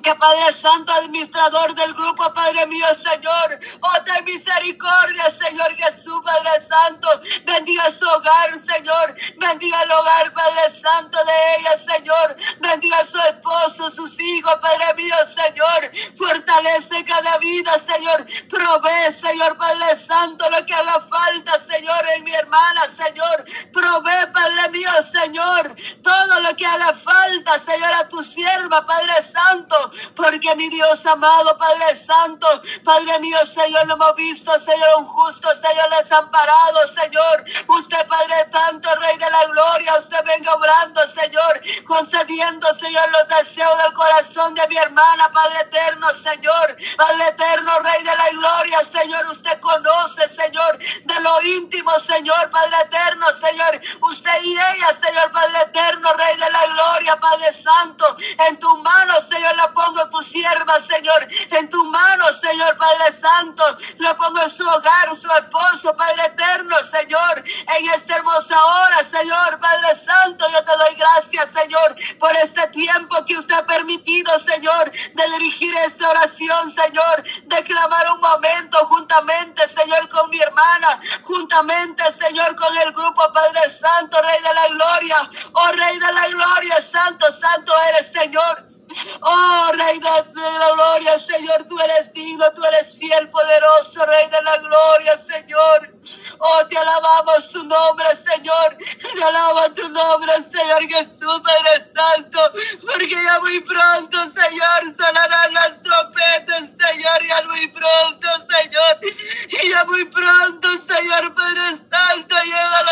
que 0.00 0.14
Padre 0.14 0.52
Santo, 0.52 0.92
administrador 0.92 1.74
del 1.74 1.92
grupo, 1.94 2.32
Padre 2.34 2.66
mío, 2.66 2.86
Señor, 2.94 3.58
oh, 3.80 4.02
ten 4.04 4.24
misericordia, 4.24 5.30
Señor 5.30 5.74
Jesús, 5.76 6.20
Padre 6.24 6.66
Santo, 6.66 7.08
bendiga 7.44 7.90
su 7.90 8.06
hogar, 8.08 8.50
Señor, 8.60 9.14
bendiga 9.38 9.82
el 9.82 9.90
hogar, 9.90 10.32
Padre 10.32 10.70
Santo, 10.70 11.18
de 11.24 11.32
ella, 11.58 11.76
Señor, 11.78 12.36
bendiga 12.60 13.04
su 13.04 13.18
esposo, 13.18 13.90
sus 13.90 14.18
hijos, 14.20 14.54
Padre 14.62 14.94
mío, 14.94 15.14
Señor, 15.26 15.90
fortalece 16.16 17.04
cada 17.04 17.38
vida, 17.38 17.72
Señor, 17.80 18.26
provee, 18.48 19.12
Señor, 19.12 19.56
Padre 19.56 19.96
Santo, 19.96 20.48
lo 20.50 20.64
que 20.64 20.74
haga 20.74 21.00
falta, 21.08 21.60
Señor, 21.70 22.08
en 22.16 22.24
mi 22.24 22.34
hermana, 22.34 22.82
Señor, 22.96 23.44
provee, 23.72 24.32
Padre 24.32 24.68
mío, 24.70 24.90
Señor, 25.02 25.74
todo 26.02 26.40
lo 26.40 26.56
que 26.56 26.66
haga 26.66 26.94
falta, 26.94 27.58
Señor, 27.58 27.92
a 27.94 28.08
tu 28.08 28.22
sierva, 28.22 28.86
Padre 28.86 29.14
Santo, 29.22 29.81
porque 30.14 30.54
mi 30.56 30.68
Dios 30.68 31.04
amado, 31.06 31.56
Padre 31.58 31.96
Santo, 31.96 32.46
Padre 32.84 33.18
mío, 33.20 33.38
Señor, 33.46 33.86
lo 33.86 33.94
hemos 33.94 34.14
visto, 34.16 34.52
Señor, 34.58 34.88
un 34.98 35.06
justo, 35.06 35.48
Señor, 35.54 35.88
desamparado, 35.98 36.86
Señor. 36.88 37.44
Usted, 37.68 38.06
Padre 38.06 38.34
Santo, 38.52 38.88
Rey 38.96 39.18
de 39.18 39.30
la 39.30 39.44
Gloria, 39.46 39.98
usted 39.98 40.24
venga 40.24 40.54
obrando, 40.54 41.00
Señor, 41.08 41.60
concediendo, 41.86 42.66
Señor, 42.78 43.10
los 43.12 43.38
deseos 43.38 43.82
del 43.82 43.92
corazón 43.94 44.54
de 44.54 44.66
mi 44.68 44.76
hermana, 44.76 45.30
Padre 45.32 45.60
eterno, 45.60 46.08
Señor, 46.10 46.76
Padre 46.96 47.28
eterno, 47.28 47.78
Rey 47.80 48.02
de 48.04 48.16
la 48.16 48.28
Gloria, 48.30 48.78
Señor, 48.84 49.26
usted 49.30 49.60
conoce, 49.60 50.28
Señor, 50.34 50.78
de 50.78 51.20
lo 51.20 51.42
íntimo, 51.42 51.90
Señor, 51.98 52.50
Padre 52.50 52.76
eterno, 52.84 53.26
Señor, 53.40 53.80
usted 54.02 54.42
y 54.42 54.52
ella, 54.52 54.88
Señor, 55.04 55.32
Padre 55.32 55.58
eterno, 55.62 56.12
Rey 56.12 56.36
de 56.36 56.50
la 56.50 56.66
Gloria, 56.66 57.16
Padre 57.16 57.52
Santo, 57.52 58.16
en 58.48 58.58
tus 58.58 58.78
manos, 58.82 59.26
Señor, 59.28 59.56
la 59.56 59.71
pongo 59.72 60.08
tu 60.08 60.20
sierva, 60.22 60.78
Señor, 60.80 61.26
en 61.50 61.68
tu 61.68 61.84
mano, 61.84 62.32
Señor 62.32 62.76
Padre 62.76 63.12
Santo. 63.12 63.64
Lo 63.98 64.16
pongo 64.16 64.40
en 64.42 64.50
su 64.50 64.66
hogar, 64.66 65.16
su 65.16 65.28
esposo, 65.32 65.96
Padre 65.96 66.26
eterno, 66.26 66.76
Señor, 66.90 67.44
en 67.78 67.86
esta 67.90 68.16
hermosa 68.16 68.56
hora, 68.64 68.98
Señor, 68.98 69.58
Padre 69.60 69.94
Santo. 69.94 70.46
Yo 70.50 70.64
te 70.64 70.72
doy 70.76 70.94
gracias, 70.96 71.48
Señor, 71.52 71.96
por 72.18 72.34
este 72.36 72.66
tiempo 72.68 73.24
que 73.26 73.36
usted 73.36 73.54
ha 73.54 73.66
permitido, 73.66 74.38
Señor, 74.40 74.90
de 74.90 75.30
dirigir 75.38 75.74
esta 75.86 76.08
oración, 76.10 76.70
Señor, 76.70 77.24
de 77.44 77.64
clamar 77.64 78.12
un 78.14 78.20
momento 78.20 78.78
juntamente, 78.86 79.66
Señor, 79.68 80.08
con 80.08 80.30
mi 80.30 80.40
hermana, 80.40 81.00
juntamente, 81.24 82.04
Señor, 82.12 82.56
con 82.56 82.76
el 82.78 82.92
grupo, 82.92 83.32
Padre 83.32 83.70
Santo, 83.70 84.20
Rey 84.20 84.42
de 84.42 84.54
la 84.54 84.68
Gloria. 84.68 85.30
Oh, 85.52 85.72
Rey 85.72 85.98
de 85.98 86.12
la 86.12 86.26
Gloria, 86.28 86.80
Santo, 86.80 87.26
Santo 87.32 87.72
eres, 87.88 88.12
Señor. 88.12 88.71
Oh, 89.20 89.70
Rey 89.72 89.98
de 89.98 90.04
la 90.04 90.70
gloria, 90.72 91.18
Señor, 91.18 91.64
tú 91.68 91.78
eres 91.78 92.12
digno, 92.12 92.44
tú 92.52 92.64
eres 92.64 92.98
fiel, 92.98 93.28
poderoso, 93.30 94.04
Rey 94.06 94.28
de 94.28 94.42
la 94.42 94.58
gloria, 94.58 95.18
Señor. 95.18 95.92
Oh, 96.38 96.66
te 96.68 96.76
alabamos 96.76 97.48
tu 97.50 97.62
nombre, 97.64 98.06
Señor. 98.16 98.76
Te 99.14 99.22
alabamos 99.22 99.74
tu 99.74 99.88
nombre, 99.88 100.32
Señor 100.42 100.82
Jesús, 100.88 101.40
Padre 101.44 101.86
Santo. 101.94 102.52
Porque 102.80 103.10
ya 103.10 103.40
muy 103.40 103.60
pronto, 103.60 104.18
Señor, 104.32 104.96
sonarán 104.98 105.54
las 105.54 105.82
trompetas, 105.82 106.70
Señor, 106.78 107.26
ya 107.26 107.42
muy 107.48 107.68
pronto, 107.68 108.28
Señor. 108.50 108.98
Y 109.02 109.70
ya 109.70 109.84
muy 109.84 110.04
pronto, 110.06 110.68
Señor, 110.88 111.34
Padre 111.34 111.78
Santo, 111.90 112.34
llévalos 112.44 112.91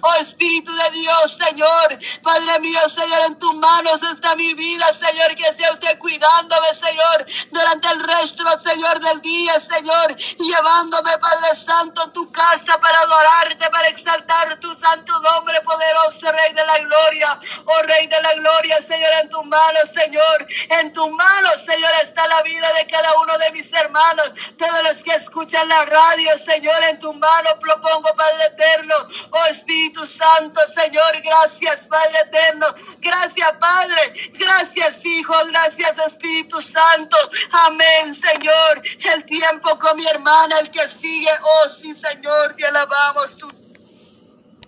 oh 0.00 0.14
Espíritu 0.20 0.72
de 0.72 0.90
Dios, 0.90 1.38
Señor. 1.46 1.98
Padre 2.22 2.58
mío, 2.60 2.80
Señor, 2.88 3.20
en 3.26 3.38
tus 3.38 3.54
manos 3.54 4.02
está 4.02 4.34
mi 4.36 4.54
vida, 4.54 4.92
Señor, 4.92 5.34
que 5.34 5.52
sea 5.52 5.72
usted 5.72 5.98
cuidándome, 5.98 6.74
Señor, 6.74 7.26
durante 7.50 7.88
el 7.88 8.02
resto, 8.02 8.44
Señor, 8.58 9.00
del 9.00 9.20
día, 9.20 9.58
Señor, 9.60 10.16
llevándome, 10.16 11.18
Padre 11.18 11.56
Santo, 11.64 12.02
a 12.02 12.12
tu 12.12 12.30
casa 12.32 12.78
para 12.80 12.98
adorarte, 13.00 13.68
para 13.70 13.88
exaltar 13.88 14.58
tu 14.60 14.74
santo 14.76 15.18
nombre, 15.20 15.60
poderoso 15.62 16.30
Rey 16.32 16.52
de 16.54 16.64
la 16.64 16.78
gloria, 16.78 17.40
oh 17.64 17.82
Rey 17.82 18.06
de 18.06 18.20
la 18.22 18.32
gloria, 18.34 18.80
Señor, 18.82 19.10
en 19.22 19.28
tus 19.28 19.44
manos, 19.44 19.90
Señor, 19.92 20.46
en 20.80 20.92
tus 20.92 21.10
manos, 21.10 21.62
Señor, 21.64 21.90
está 22.02 22.26
la 22.28 22.42
vida 22.42 22.72
de 22.72 22.86
cada 22.86 23.14
uno 23.20 23.36
de 23.38 23.50
mis 23.52 23.72
hermanos, 23.72 24.32
todos 24.56 24.82
los 24.84 25.02
que 25.02 25.14
escuchan 25.14 25.68
la 25.68 25.84
radio, 25.84 26.36
Señor, 26.38 26.82
en 26.84 26.98
tus 26.98 27.14
manos 27.16 27.54
lo 27.62 27.80
pongo, 27.80 28.14
Padre 28.16 28.44
eterno, 28.46 28.94
oh 29.30 29.44
Espíritu 29.46 29.89
Santo, 30.06 30.60
Señor. 30.68 31.20
Gracias, 31.22 31.88
Padre 31.88 32.18
eterno. 32.26 32.66
Gracias, 33.00 33.52
Padre. 33.58 34.30
Gracias, 34.34 35.04
Hijo. 35.04 35.34
Gracias, 35.48 35.98
Espíritu 36.06 36.60
Santo. 36.60 37.16
Amén, 37.50 38.14
Señor. 38.14 38.82
El 39.14 39.24
tiempo 39.24 39.78
con 39.78 39.96
mi 39.96 40.06
hermana, 40.06 40.58
el 40.60 40.70
que 40.70 40.86
sigue. 40.88 41.30
Oh, 41.42 41.68
sí, 41.68 41.94
Señor. 41.94 42.54
Te 42.56 42.66
alabamos. 42.66 43.36
Tú 43.36 43.48